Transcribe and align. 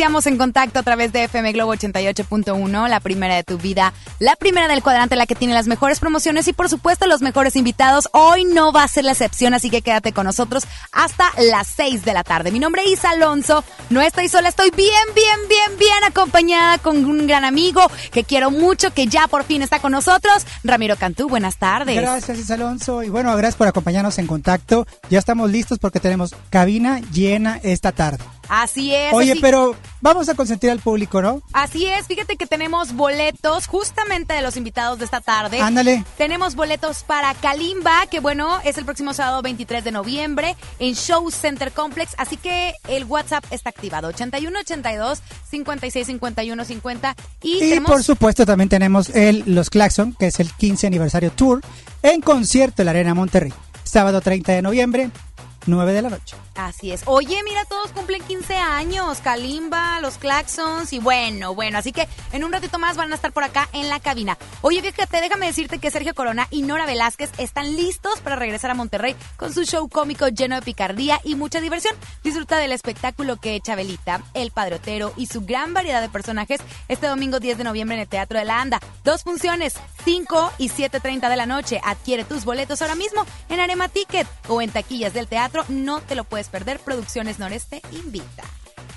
Iniciamos 0.00 0.26
en 0.28 0.38
contacto 0.38 0.78
a 0.78 0.82
través 0.82 1.12
de 1.12 1.24
FM 1.24 1.52
Globo 1.52 1.74
88.1, 1.74 2.88
la 2.88 3.00
primera 3.00 3.34
de 3.34 3.44
tu 3.44 3.58
vida, 3.58 3.92
la 4.18 4.34
primera 4.34 4.66
del 4.66 4.82
cuadrante, 4.82 5.14
la 5.14 5.26
que 5.26 5.34
tiene 5.34 5.52
las 5.52 5.66
mejores 5.66 6.00
promociones 6.00 6.48
y 6.48 6.54
por 6.54 6.70
supuesto 6.70 7.06
los 7.06 7.20
mejores 7.20 7.54
invitados. 7.54 8.08
Hoy 8.12 8.46
no 8.46 8.72
va 8.72 8.82
a 8.82 8.88
ser 8.88 9.04
la 9.04 9.12
excepción, 9.12 9.52
así 9.52 9.68
que 9.68 9.82
quédate 9.82 10.14
con 10.14 10.24
nosotros 10.24 10.66
hasta 10.90 11.30
las 11.36 11.66
6 11.76 12.02
de 12.02 12.14
la 12.14 12.24
tarde. 12.24 12.50
Mi 12.50 12.58
nombre 12.58 12.80
es 12.82 12.92
Isa 12.92 13.10
Alonso, 13.10 13.62
no 13.90 14.00
estoy 14.00 14.28
sola, 14.28 14.48
estoy 14.48 14.70
bien, 14.70 14.88
bien, 15.14 15.38
bien, 15.50 15.78
bien 15.78 16.04
acompañada 16.08 16.78
con 16.78 17.04
un 17.04 17.26
gran 17.26 17.44
amigo 17.44 17.82
que 18.10 18.24
quiero 18.24 18.50
mucho, 18.50 18.94
que 18.94 19.06
ya 19.06 19.28
por 19.28 19.44
fin 19.44 19.60
está 19.60 19.80
con 19.80 19.92
nosotros, 19.92 20.46
Ramiro 20.64 20.96
Cantú. 20.96 21.28
Buenas 21.28 21.58
tardes. 21.58 22.00
Gracias, 22.00 22.38
Isa 22.38 22.54
Alonso. 22.54 23.02
Y 23.02 23.10
bueno, 23.10 23.36
gracias 23.36 23.56
por 23.56 23.68
acompañarnos 23.68 24.16
en 24.18 24.26
contacto. 24.26 24.86
Ya 25.10 25.18
estamos 25.18 25.50
listos 25.50 25.78
porque 25.78 26.00
tenemos 26.00 26.34
cabina 26.48 27.02
llena 27.12 27.60
esta 27.62 27.92
tarde. 27.92 28.24
Así 28.50 28.92
es. 28.92 29.12
Oye, 29.14 29.36
pero 29.40 29.76
vamos 30.00 30.28
a 30.28 30.34
consentir 30.34 30.70
al 30.70 30.80
público, 30.80 31.22
¿no? 31.22 31.40
Así 31.52 31.86
es. 31.86 32.06
Fíjate 32.08 32.36
que 32.36 32.46
tenemos 32.46 32.94
boletos 32.94 33.68
justamente 33.68 34.34
de 34.34 34.42
los 34.42 34.56
invitados 34.56 34.98
de 34.98 35.04
esta 35.04 35.20
tarde. 35.20 35.60
Ándale. 35.60 36.04
Tenemos 36.18 36.56
boletos 36.56 37.04
para 37.04 37.32
Kalimba, 37.34 38.06
que 38.10 38.18
bueno, 38.18 38.58
es 38.64 38.76
el 38.76 38.84
próximo 38.84 39.14
sábado 39.14 39.40
23 39.42 39.84
de 39.84 39.92
noviembre 39.92 40.56
en 40.80 40.94
Show 40.94 41.30
Center 41.30 41.70
Complex. 41.70 42.14
Así 42.18 42.36
que 42.36 42.74
el 42.88 43.04
WhatsApp 43.04 43.44
está 43.52 43.70
activado: 43.70 44.08
8182 44.08 45.22
565150 45.48 46.64
50. 46.64 47.16
Y, 47.42 47.74
y 47.74 47.80
por 47.80 48.02
supuesto 48.02 48.44
también 48.44 48.68
tenemos 48.68 49.10
el 49.10 49.44
Los 49.46 49.70
Claxon, 49.70 50.14
que 50.18 50.26
es 50.26 50.40
el 50.40 50.52
15 50.52 50.86
aniversario 50.88 51.30
tour 51.30 51.60
en 52.02 52.20
concierto 52.20 52.82
en 52.82 52.86
la 52.86 52.90
Arena 52.90 53.14
Monterrey. 53.14 53.52
Sábado 53.84 54.20
30 54.20 54.52
de 54.52 54.62
noviembre, 54.62 55.10
9 55.66 55.92
de 55.92 56.02
la 56.02 56.10
noche. 56.10 56.36
Así 56.54 56.92
es. 56.92 57.02
Oye, 57.06 57.42
mira, 57.44 57.64
todos 57.64 57.92
cumplen 57.92 58.22
15 58.22 58.56
años. 58.56 59.18
Kalimba, 59.18 60.00
los 60.00 60.18
Claxons 60.18 60.92
y 60.92 60.98
bueno, 60.98 61.54
bueno. 61.54 61.78
Así 61.78 61.92
que 61.92 62.08
en 62.32 62.44
un 62.44 62.52
ratito 62.52 62.78
más 62.78 62.96
van 62.96 63.12
a 63.12 63.14
estar 63.14 63.32
por 63.32 63.44
acá 63.44 63.68
en 63.72 63.88
la 63.88 64.00
cabina. 64.00 64.38
Oye, 64.62 64.82
fíjate, 64.82 65.20
déjame 65.20 65.46
decirte 65.46 65.78
que 65.78 65.90
Sergio 65.90 66.14
Corona 66.14 66.46
y 66.50 66.62
Nora 66.62 66.86
Velázquez 66.86 67.30
están 67.38 67.76
listos 67.76 68.20
para 68.20 68.36
regresar 68.36 68.70
a 68.70 68.74
Monterrey 68.74 69.14
con 69.36 69.52
su 69.52 69.64
show 69.64 69.88
cómico 69.88 70.28
lleno 70.28 70.56
de 70.56 70.62
picardía 70.62 71.20
y 71.24 71.34
mucha 71.34 71.60
diversión. 71.60 71.94
Disfruta 72.22 72.58
del 72.58 72.72
espectáculo 72.72 73.36
que 73.36 73.60
Chabelita, 73.60 74.22
El 74.34 74.50
Padrotero 74.50 75.12
y 75.16 75.26
su 75.26 75.42
gran 75.42 75.74
variedad 75.74 76.00
de 76.00 76.08
personajes 76.08 76.60
este 76.88 77.06
domingo 77.06 77.40
10 77.40 77.58
de 77.58 77.64
noviembre 77.64 77.96
en 77.96 78.02
el 78.02 78.08
Teatro 78.08 78.38
de 78.38 78.44
la 78.44 78.60
Anda. 78.60 78.80
Dos 79.04 79.22
funciones, 79.22 79.74
5 80.04 80.52
y 80.58 80.68
7.30 80.68 81.28
de 81.28 81.36
la 81.36 81.46
noche. 81.46 81.80
Adquiere 81.84 82.24
tus 82.24 82.44
boletos 82.44 82.80
ahora 82.82 82.94
mismo 82.94 83.26
en 83.48 83.60
Arema 83.60 83.88
Ticket 83.88 84.26
o 84.48 84.62
en 84.62 84.70
taquillas 84.70 85.12
del 85.12 85.26
teatro. 85.26 85.49
No 85.68 86.00
te 86.00 86.14
lo 86.14 86.24
puedes 86.24 86.48
perder. 86.48 86.78
Producciones 86.80 87.38
Noreste 87.38 87.82
invita. 87.92 88.44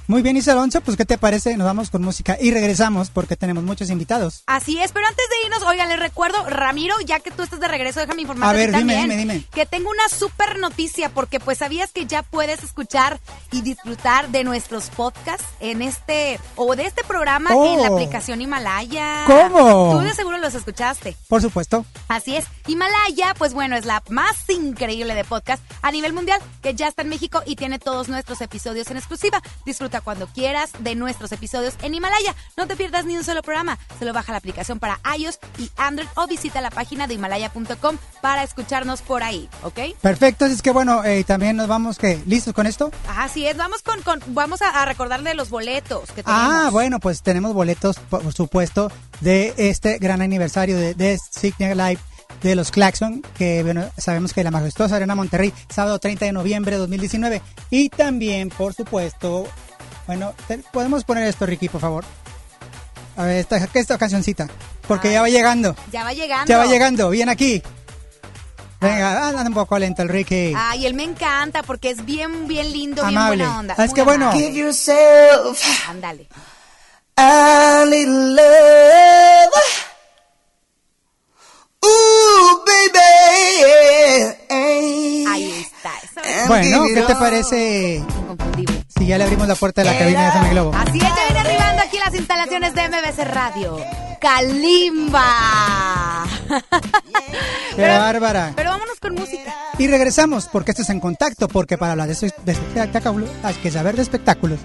Muy 0.07 0.21
bien, 0.21 0.35
Isa 0.37 0.51
Alonso, 0.51 0.81
pues 0.81 0.97
¿qué 0.97 1.05
te 1.05 1.17
parece? 1.17 1.55
Nos 1.57 1.65
vamos 1.65 1.89
con 1.89 2.01
música 2.03 2.37
y 2.39 2.51
regresamos 2.51 3.09
porque 3.09 3.35
tenemos 3.37 3.63
muchos 3.63 3.89
invitados. 3.89 4.43
Así 4.47 4.77
es, 4.79 4.91
pero 4.91 5.07
antes 5.07 5.25
de 5.29 5.45
irnos, 5.47 5.63
oigan, 5.63 5.87
les 5.89 5.99
recuerdo, 5.99 6.45
Ramiro, 6.49 6.95
ya 7.05 7.19
que 7.19 7.31
tú 7.31 7.43
estás 7.43 7.59
de 7.59 7.67
regreso, 7.67 7.99
déjame 8.01 8.21
informar 8.23 8.49
A 8.49 8.53
ver, 8.53 8.67
dime, 8.67 8.79
también, 8.79 9.03
dime, 9.09 9.15
dime. 9.17 9.45
que 9.53 9.65
tengo 9.65 9.89
una 9.89 10.09
súper 10.09 10.59
noticia 10.59 11.09
porque 11.09 11.39
pues 11.39 11.57
sabías 11.59 11.91
que 11.91 12.05
ya 12.05 12.21
puedes 12.23 12.63
escuchar 12.63 13.19
y 13.51 13.61
disfrutar 13.61 14.29
de 14.29 14.43
nuestros 14.43 14.89
podcasts 14.89 15.45
en 15.59 15.81
este, 15.81 16.39
o 16.55 16.75
de 16.75 16.85
este 16.85 17.03
programa 17.03 17.51
en 17.51 17.81
la 17.81 17.89
Oh. 17.89 17.95
aplicación 17.95 18.41
Himalaya. 18.41 19.23
¿Cómo? 19.25 19.93
Tú 19.93 19.99
de 19.99 20.13
seguro 20.13 20.37
los 20.37 20.53
escuchaste. 20.55 21.15
Por 21.27 21.41
supuesto. 21.41 21.85
Así 22.07 22.35
es. 22.35 22.45
Himalaya, 22.67 23.33
pues 23.37 23.53
bueno, 23.53 23.75
es 23.75 23.85
la 23.85 24.03
más 24.09 24.35
increíble 24.49 25.15
de 25.15 25.23
podcast 25.23 25.63
a 25.81 25.91
nivel 25.91 26.13
mundial 26.13 26.39
que 26.61 26.73
ya 26.73 26.87
está 26.87 27.01
en 27.03 27.09
México 27.09 27.41
y 27.45 27.55
tiene 27.55 27.79
todos 27.79 28.09
nuestros 28.09 28.41
episodios 28.41 28.89
en 28.91 28.97
exclusiva. 28.97 29.41
Disfruta 29.73 30.01
cuando 30.01 30.27
quieras 30.27 30.69
de 30.81 30.93
nuestros 30.93 31.31
episodios 31.31 31.73
en 31.81 31.95
Himalaya. 31.95 32.35
No 32.55 32.67
te 32.67 32.75
pierdas 32.75 33.05
ni 33.05 33.17
un 33.17 33.23
solo 33.23 33.41
programa. 33.41 33.79
Solo 33.97 34.13
baja 34.13 34.31
la 34.31 34.37
aplicación 34.37 34.77
para 34.77 34.99
iOS 35.17 35.39
y 35.57 35.71
Android 35.77 36.07
o 36.13 36.27
visita 36.27 36.61
la 36.61 36.69
página 36.69 37.07
de 37.07 37.15
himalaya.com 37.15 37.97
para 38.21 38.43
escucharnos 38.43 39.01
por 39.01 39.23
ahí, 39.23 39.49
¿ok? 39.63 39.97
Perfecto, 39.99 40.45
así 40.45 40.53
es 40.53 40.61
que 40.61 40.69
bueno, 40.69 41.03
eh, 41.03 41.23
también 41.23 41.55
nos 41.57 41.67
vamos, 41.67 41.97
¿qué? 41.97 42.21
¿Listos 42.27 42.53
con 42.53 42.67
esto? 42.67 42.91
Así 43.17 43.47
es. 43.47 43.57
Vamos 43.57 43.81
con, 43.81 43.99
con 44.03 44.21
vamos 44.27 44.61
a, 44.61 44.69
a 44.69 44.85
recordarle 44.85 45.33
los 45.33 45.49
boletos 45.49 46.11
que 46.11 46.21
tenemos. 46.21 46.53
Ah, 46.53 46.69
bueno, 46.71 46.99
pues 46.99 47.23
tenemos 47.23 47.55
boletos, 47.55 47.97
por 47.97 48.31
supuesto, 48.31 48.91
de 49.21 49.55
este 49.57 49.97
gran 49.97 50.21
aniversario 50.21 50.77
de, 50.77 50.93
de 50.93 51.17
Signia 51.17 51.73
Live 51.73 51.99
de 52.49 52.55
los 52.55 52.71
Claxon, 52.71 53.21
que 53.37 53.63
bueno, 53.63 53.89
sabemos 53.97 54.33
que 54.33 54.43
la 54.43 54.51
majestuosa 54.51 54.95
Arena 54.97 55.15
Monterrey, 55.15 55.53
sábado 55.73 55.99
30 55.99 56.25
de 56.25 56.31
noviembre 56.33 56.73
de 56.75 56.79
2019. 56.79 57.41
Y 57.69 57.89
también, 57.89 58.49
por 58.49 58.73
supuesto, 58.73 59.47
bueno, 60.07 60.33
podemos 60.71 61.03
poner 61.03 61.23
esto, 61.27 61.45
Ricky, 61.45 61.69
por 61.69 61.81
favor. 61.81 62.05
A 63.15 63.23
ver, 63.25 63.37
esta, 63.37 63.57
esta 63.57 63.97
cancioncita, 63.97 64.47
porque 64.87 65.09
Ay. 65.09 65.13
ya 65.15 65.21
va 65.21 65.29
llegando, 65.29 65.75
Ya 65.91 66.03
va 66.03 66.13
llegando. 66.13 66.45
ya 66.47 66.57
va 66.57 66.65
llegando, 66.65 67.09
bien 67.09 67.29
aquí. 67.29 67.61
Venga, 68.81 69.29
anda 69.29 69.43
un 69.43 69.53
poco 69.53 69.79
lento 69.79 70.01
el 70.01 70.09
Ricky. 70.09 70.53
Ay, 70.57 70.85
él 70.85 70.93
me 70.93 71.03
encanta 71.03 71.63
porque 71.63 71.89
es 71.91 72.03
bien, 72.03 72.47
bien 72.47 72.69
lindo, 72.73 73.01
Amable. 73.01 73.37
bien 73.37 73.47
buena 73.47 73.59
onda. 73.59 73.75
Ah, 73.77 73.85
es 73.85 73.93
que 73.93 74.01
bueno. 74.01 74.25
amable. 74.25 74.45
Give 74.51 74.59
yourself 74.65 75.61
Ándale. 75.87 76.27
a 77.15 77.85
little 77.87 78.33
love. 78.35 79.92
Ooh, 81.83 82.63
baby. 82.65 82.99
Ahí 85.27 85.51
está. 85.61 85.91
Eso 86.03 86.21
Bueno, 86.47 86.85
¿qué 86.93 87.01
te 87.01 87.15
parece 87.15 87.95
inconfundible. 87.95 88.83
si 88.97 89.05
ya 89.05 89.17
le 89.17 89.25
abrimos 89.25 89.47
la 89.47 89.55
puerta 89.55 89.83
de 89.83 89.91
la 89.91 89.97
cabina 89.99 90.21
de 90.23 90.27
FM 90.29 90.49
Globo? 90.51 90.71
Así 90.75 90.97
es, 90.97 91.03
ya 91.03 91.15
viene 91.25 91.39
arribando 91.39 91.81
aquí 91.83 91.97
las 92.03 92.13
instalaciones 92.15 92.73
de 92.73 92.87
MBC 92.89 93.23
Radio. 93.25 93.77
Kalimba. 94.21 95.25
¡Qué 97.75 97.87
bárbara! 97.87 98.53
Pero 98.55 98.69
vámonos 98.69 98.99
con 99.01 99.15
música. 99.15 99.53
Y 99.77 99.87
regresamos, 99.87 100.47
porque 100.47 100.71
esto 100.71 100.83
es 100.83 100.89
en 100.89 100.99
contacto, 101.01 101.47
porque 101.49 101.77
para 101.77 101.91
hablar 101.93 102.07
de, 102.07 102.13
este- 102.13 102.33
de 102.45 102.51
espectáculos 102.53 103.29
hay 103.43 103.55
que 103.55 103.69
saber 103.71 103.95
de 103.97 104.03
espectáculos. 104.03 104.59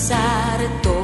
Pasar 0.00 0.58
todo 0.82 0.99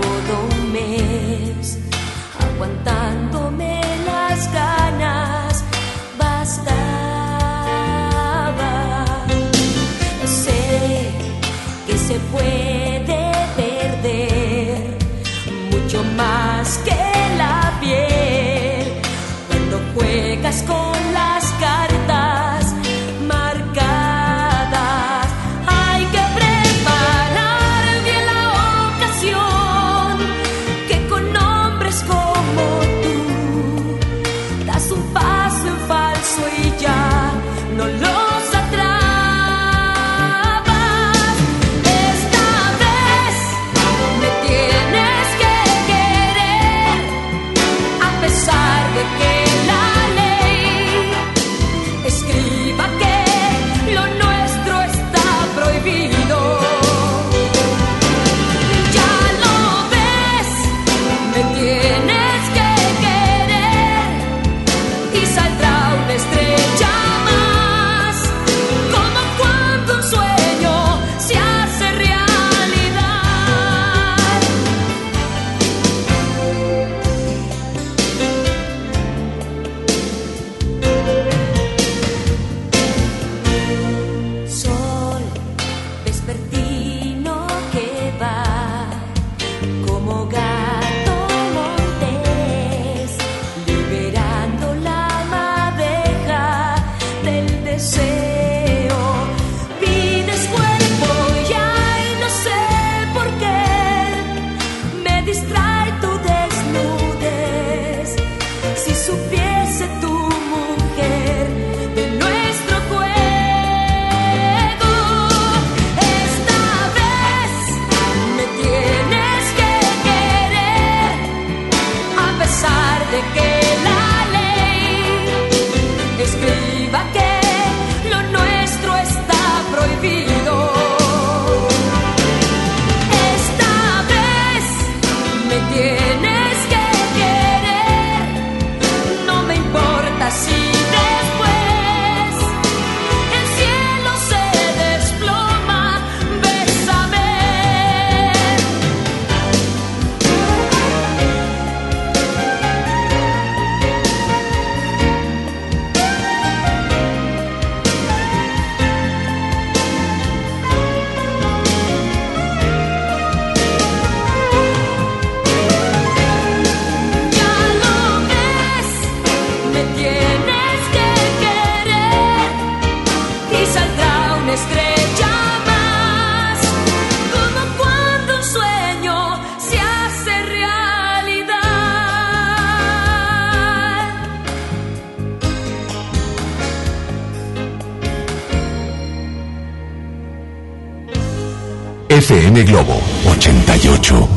FM 192.57 192.65
Globo 192.65 193.03
88.1. 193.27 194.29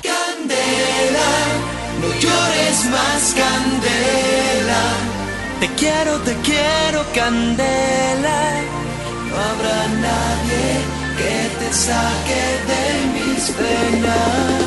Candela, 0.00 1.30
no 2.00 2.08
llores 2.08 2.78
más, 2.90 3.34
Candela. 3.36 4.82
Te 5.60 5.68
quiero, 5.76 6.18
te 6.20 6.34
quiero, 6.36 7.04
Candela. 7.14 8.40
No 9.28 9.34
habrá 9.36 9.88
nadie 10.08 10.64
que 11.18 11.34
te 11.58 11.68
saque 11.74 12.42
de 12.70 12.84
mis 13.12 13.42
penas. 13.50 14.61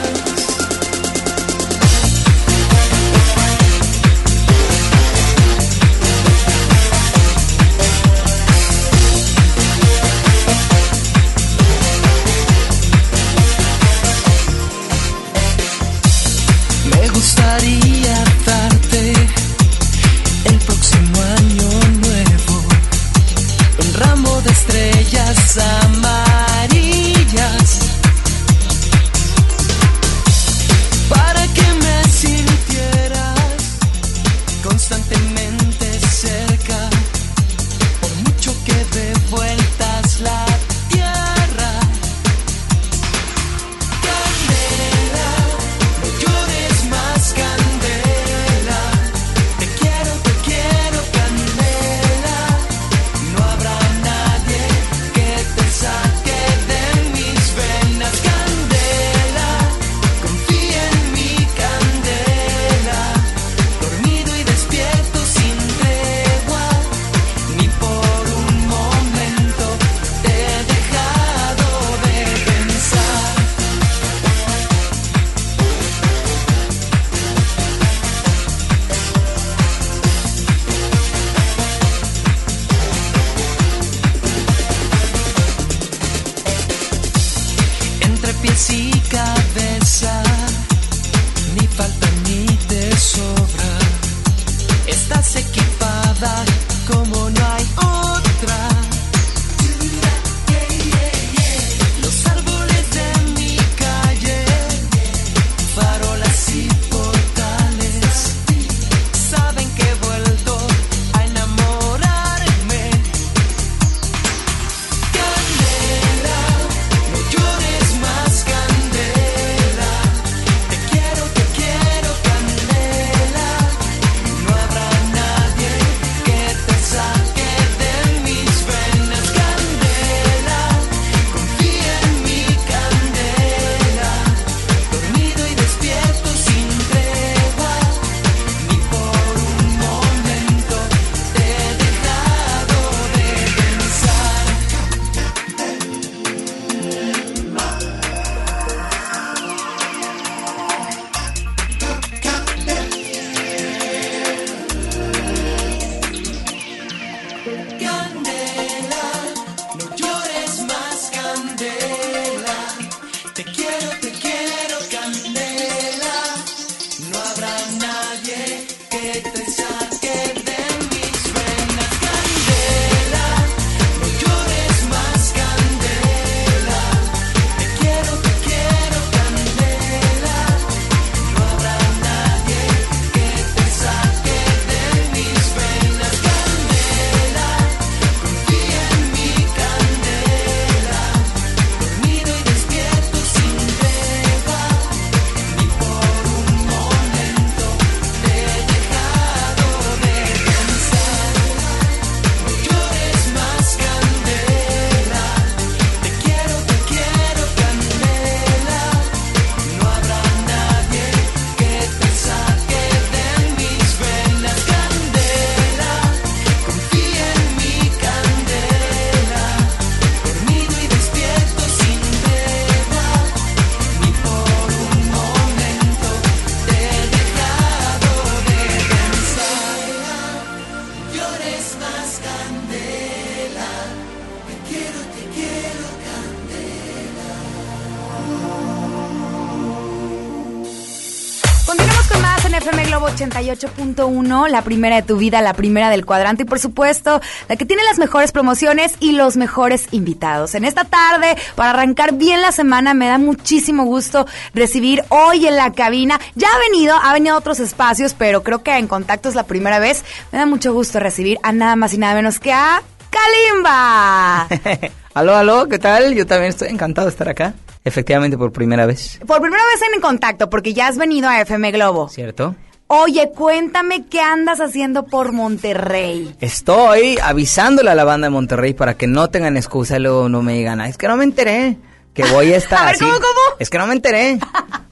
98.1, 243.36 244.48
la 244.48 244.62
primera 244.62 244.96
de 244.96 245.02
tu 245.02 245.18
vida, 245.18 245.42
la 245.42 245.54
primera 245.54 245.90
del 245.90 246.06
cuadrante 246.06 246.44
y 246.44 246.46
por 246.46 246.60
supuesto 246.60 247.20
la 247.50 247.58
que 247.58 247.66
tiene 247.66 247.84
las 247.84 248.00
mejores 248.00 248.32
promociones 248.32 248.94
y 249.02 249.12
los 249.12 249.36
mejores 249.36 249.88
invitados. 249.92 250.56
En 250.56 250.64
esta 250.64 250.86
tarde, 250.86 251.36
para 251.56 251.72
arrancar 251.72 252.14
bien 252.14 252.42
la 252.42 252.54
semana, 252.54 252.94
me 252.94 253.08
da 253.08 253.18
muchísimo 253.18 253.84
gusto 253.84 254.26
recibir 254.54 255.04
hoy 255.10 255.48
en 255.48 255.58
la 255.58 255.74
cabina. 255.74 256.20
Ya 256.36 256.48
ha 256.48 256.60
venido, 256.60 256.96
ha 256.96 257.12
venido 257.12 257.36
a 257.36 257.38
otros 257.38 257.60
espacios, 257.60 258.14
pero 258.14 258.42
creo 258.42 258.64
que 258.64 258.78
en 258.78 258.88
contacto 258.88 259.28
es 259.28 259.36
la 259.36 259.44
primera 259.44 259.80
vez. 259.80 260.06
Me 260.32 260.40
da 260.40 260.46
mucho 260.46 260.74
gusto 260.74 261.00
recibir 261.00 261.38
a 261.44 261.52
nada 261.52 261.76
más 261.76 261.94
y 261.94 261.98
nada 261.98 262.16
menos 262.16 262.40
que 262.40 262.54
a 262.54 262.82
Kalimba. 263.10 264.48
aló, 265.14 265.36
aló, 265.36 265.68
¿qué 265.68 265.80
tal? 265.80 266.14
Yo 266.16 266.26
también 266.26 266.52
estoy 266.52 266.70
encantado 266.70 267.08
de 267.08 267.12
estar 267.12 267.28
acá. 267.28 267.54
Efectivamente, 267.84 268.38
por 268.38 268.52
primera 268.52 268.86
vez. 268.86 269.20
Por 269.28 269.42
primera 269.42 269.64
vez 269.66 269.82
en 269.94 270.02
contacto, 270.02 270.50
porque 270.50 270.74
ya 270.74 270.88
has 270.88 270.98
venido 270.98 271.30
a 271.30 271.40
FM 271.42 271.72
Globo. 271.72 272.10
¿Cierto? 272.10 272.56
Oye, 272.88 273.32
cuéntame 273.36 274.06
qué 274.06 274.22
andas 274.22 274.62
haciendo 274.62 275.08
por 275.08 275.32
Monterrey. 275.32 276.36
Estoy 276.40 277.18
avisándole 277.22 277.90
a 277.90 277.96
la 277.96 278.04
banda 278.04 278.28
de 278.28 278.32
Monterrey 278.32 278.76
para 278.76 278.94
que 278.94 279.08
no 279.08 279.28
tengan 279.32 279.58
excusa 279.58 279.98
y 279.98 280.02
luego 280.02 280.30
no 280.30 280.44
me 280.44 280.54
digan, 280.54 280.80
"Ah, 280.80 280.88
es 280.88 280.98
que 280.98 281.08
no 281.08 281.18
me 281.18 281.24
enteré. 281.24 281.78
Que 282.16 282.24
voy 282.32 282.54
a 282.54 282.58
estar 282.58 282.80
A 282.80 282.86
ver, 282.86 282.96
así. 282.96 283.04
¿cómo, 283.06 283.18
cómo? 283.18 283.58
Es 283.60 283.70
que 283.70 283.78
no 283.78 283.86
me 283.86 283.94
enteré. 283.94 284.40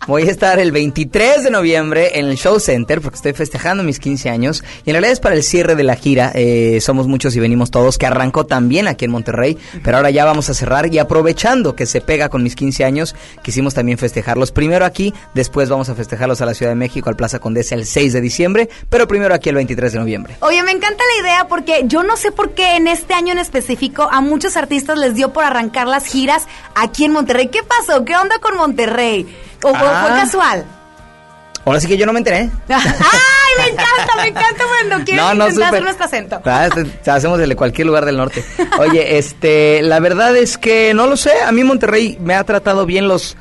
Voy 0.05 0.23
a 0.23 0.31
estar 0.31 0.59
el 0.59 0.73
23 0.73 1.45
de 1.45 1.49
noviembre 1.49 2.19
en 2.19 2.25
el 2.25 2.35
Show 2.35 2.59
Center 2.59 2.99
porque 2.99 3.15
estoy 3.15 3.31
festejando 3.31 3.83
mis 3.83 3.99
15 3.99 4.29
años 4.29 4.61
y 4.83 4.89
en 4.89 4.95
realidad 4.95 5.13
es 5.13 5.21
para 5.21 5.33
el 5.35 5.43
cierre 5.43 5.75
de 5.75 5.83
la 5.83 5.95
gira. 5.95 6.33
Eh, 6.35 6.79
somos 6.81 7.07
muchos 7.07 7.33
y 7.37 7.39
venimos 7.39 7.71
todos, 7.71 7.97
que 7.97 8.05
arrancó 8.05 8.45
también 8.45 8.89
aquí 8.89 9.05
en 9.05 9.11
Monterrey, 9.11 9.57
pero 9.81 9.95
ahora 9.95 10.09
ya 10.09 10.25
vamos 10.25 10.49
a 10.49 10.53
cerrar 10.53 10.93
y 10.93 10.99
aprovechando 10.99 11.73
que 11.77 11.85
se 11.85 12.01
pega 12.01 12.27
con 12.27 12.43
mis 12.43 12.57
15 12.57 12.83
años, 12.83 13.15
quisimos 13.43 13.73
también 13.73 13.97
festejarlos. 13.97 14.51
Primero 14.51 14.83
aquí, 14.83 15.13
después 15.33 15.69
vamos 15.69 15.87
a 15.87 15.95
festejarlos 15.95 16.41
a 16.41 16.47
la 16.47 16.53
Ciudad 16.53 16.73
de 16.73 16.75
México, 16.75 17.09
al 17.09 17.15
Plaza 17.15 17.39
Condesa 17.39 17.75
el 17.75 17.85
6 17.85 18.11
de 18.11 18.19
diciembre, 18.19 18.69
pero 18.89 19.07
primero 19.07 19.33
aquí 19.33 19.47
el 19.47 19.55
23 19.55 19.93
de 19.93 19.99
noviembre. 19.99 20.35
Oye, 20.41 20.61
me 20.63 20.71
encanta 20.71 21.01
la 21.15 21.23
idea 21.25 21.47
porque 21.47 21.83
yo 21.85 22.03
no 22.03 22.17
sé 22.17 22.33
por 22.33 22.53
qué 22.55 22.75
en 22.75 22.89
este 22.89 23.13
año 23.13 23.31
en 23.31 23.39
específico 23.39 24.09
a 24.11 24.19
muchos 24.19 24.57
artistas 24.57 24.97
les 24.97 25.15
dio 25.15 25.31
por 25.31 25.45
arrancar 25.45 25.87
las 25.87 26.05
giras 26.07 26.45
aquí 26.75 27.05
en 27.05 27.12
Monterrey. 27.13 27.47
¿Qué 27.47 27.61
pasó? 27.63 28.03
¿Qué 28.03 28.15
onda 28.15 28.39
con 28.39 28.57
Monterrey? 28.57 29.25
¿O 29.63 29.73
fue, 29.73 29.87
Ah. 29.87 30.05
fue 30.07 30.17
casual? 30.19 30.65
Ahora 31.65 31.79
sí 31.79 31.87
que 31.87 31.95
yo 31.97 32.05
no 32.05 32.11
me 32.13 32.19
enteré. 32.19 32.49
¡Ay, 32.69 32.81
me 33.57 33.63
encanta, 33.69 34.15
me 34.21 34.27
encanta 34.27 34.63
cuando 34.67 35.05
quieren 35.05 35.23
intentar 35.23 35.51
súper. 35.51 35.67
hacer 35.67 35.83
nuestro 35.83 36.05
acento. 36.05 36.41
Ah, 36.45 36.67
este, 36.67 37.09
hacemos 37.11 37.39
el 37.39 37.47
de 37.49 37.55
cualquier 37.55 37.87
lugar 37.87 38.03
del 38.05 38.17
norte. 38.17 38.43
Oye, 38.79 39.17
este, 39.17 39.81
la 39.81 39.99
verdad 40.01 40.35
es 40.35 40.57
que 40.57 40.93
no 40.93 41.07
lo 41.07 41.15
sé. 41.15 41.31
A 41.45 41.51
mí 41.53 41.63
Monterrey 41.63 42.17
me 42.19 42.35
ha 42.35 42.43
tratado 42.43 42.85
bien 42.85 43.07
los 43.07 43.37